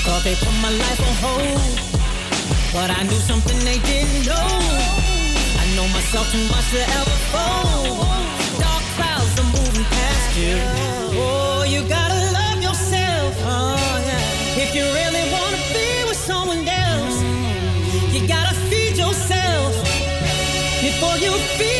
[0.03, 1.75] Thought they put my life on hold.
[2.75, 4.51] But I knew something they didn't know.
[5.61, 8.03] I know myself too much to ever fold.
[8.59, 10.55] Dark clouds are moving past you.
[11.23, 13.31] Oh, you gotta love yourself.
[13.55, 14.63] Oh, yeah.
[14.63, 17.17] If you really wanna be with someone else,
[18.13, 19.71] you gotta feed yourself.
[20.83, 21.78] Before you feed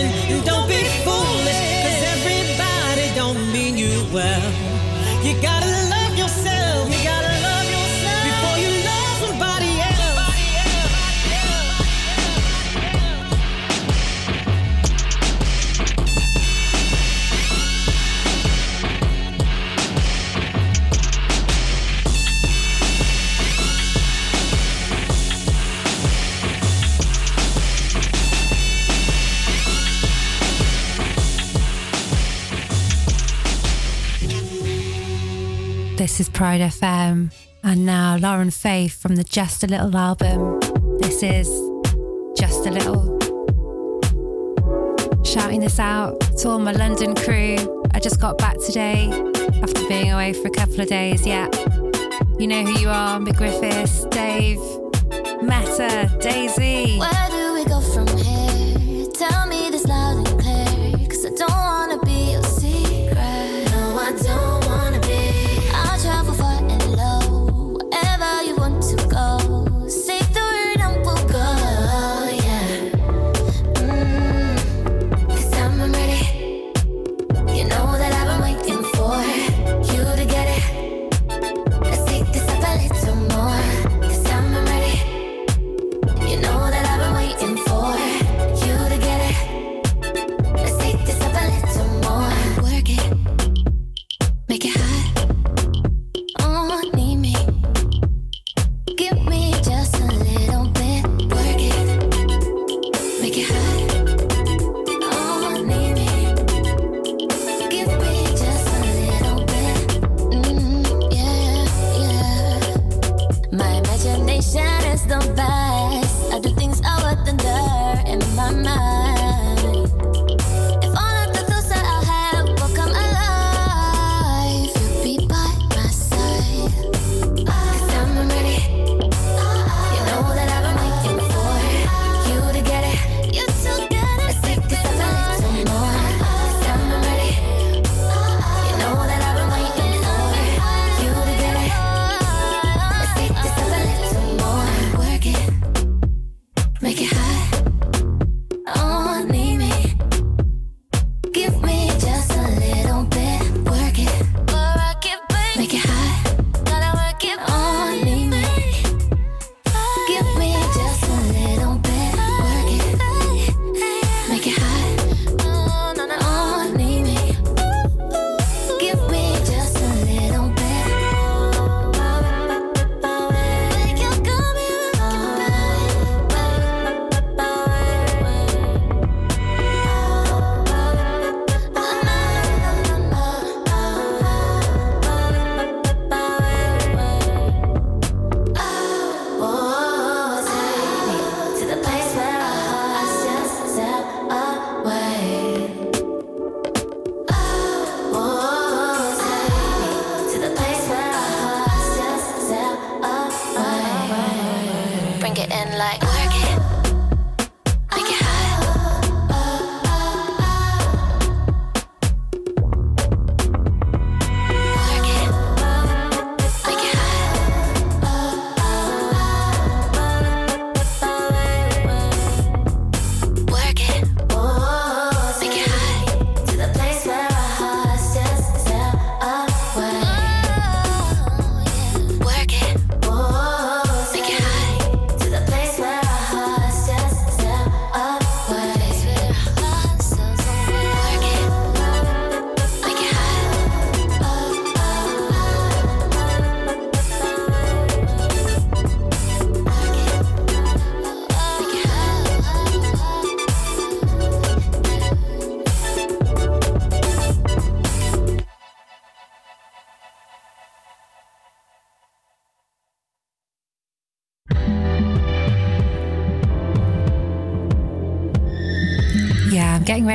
[0.00, 1.60] and don't be foolish.
[1.84, 4.52] Cause everybody don't mean you well.
[5.24, 5.59] You gotta
[36.20, 37.32] This is Pride FM.
[37.64, 40.60] And now Lauren Faith from the Just a Little album.
[40.98, 41.48] This is
[42.38, 43.18] Just a Little.
[45.24, 47.56] Shouting this out to all my London crew.
[47.94, 49.08] I just got back today
[49.62, 51.26] after being away for a couple of days.
[51.26, 51.48] Yeah.
[52.38, 54.58] You know who you are Mick Griffiths, Dave,
[55.40, 56.98] Meta, Daisy.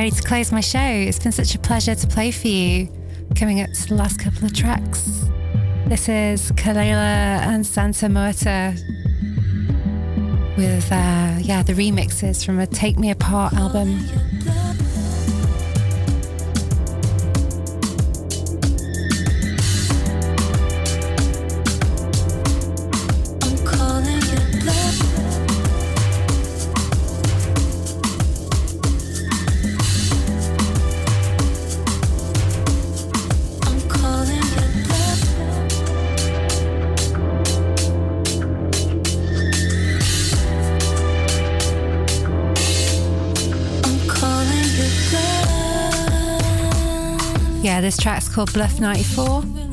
[0.06, 0.78] ready to close my show.
[0.78, 2.88] It's been such a pleasure to play for you.
[3.34, 5.24] Coming up to the last couple of tracks.
[5.86, 8.76] This is Kelela and Santa Marta
[10.56, 13.98] with uh, yeah the remixes from a Take Me Apart album.
[47.86, 49.65] this track's called Bluff 94.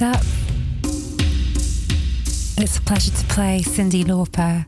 [0.00, 0.24] next up,
[2.58, 4.66] it's a pleasure to play Cyndi Lauper.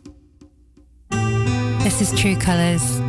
[1.83, 3.00] This is True Colours.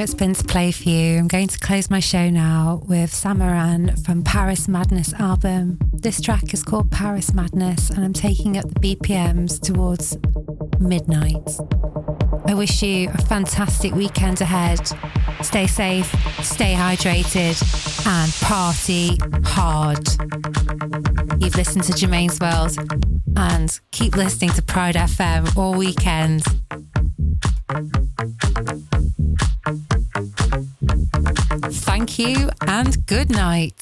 [0.00, 1.18] it's been to play for you.
[1.18, 5.78] I'm going to close my show now with Samaran from Paris Madness album.
[5.92, 10.16] This track is called Paris Madness, and I'm taking up the BPMs towards
[10.78, 11.46] midnight.
[12.46, 14.80] I wish you a fantastic weekend ahead.
[15.42, 16.06] Stay safe,
[16.42, 17.60] stay hydrated,
[18.06, 20.08] and party hard.
[21.42, 22.76] You've listened to Germaine's World,
[23.36, 26.42] and keep listening to Pride FM all weekend.
[32.22, 33.81] you and good night.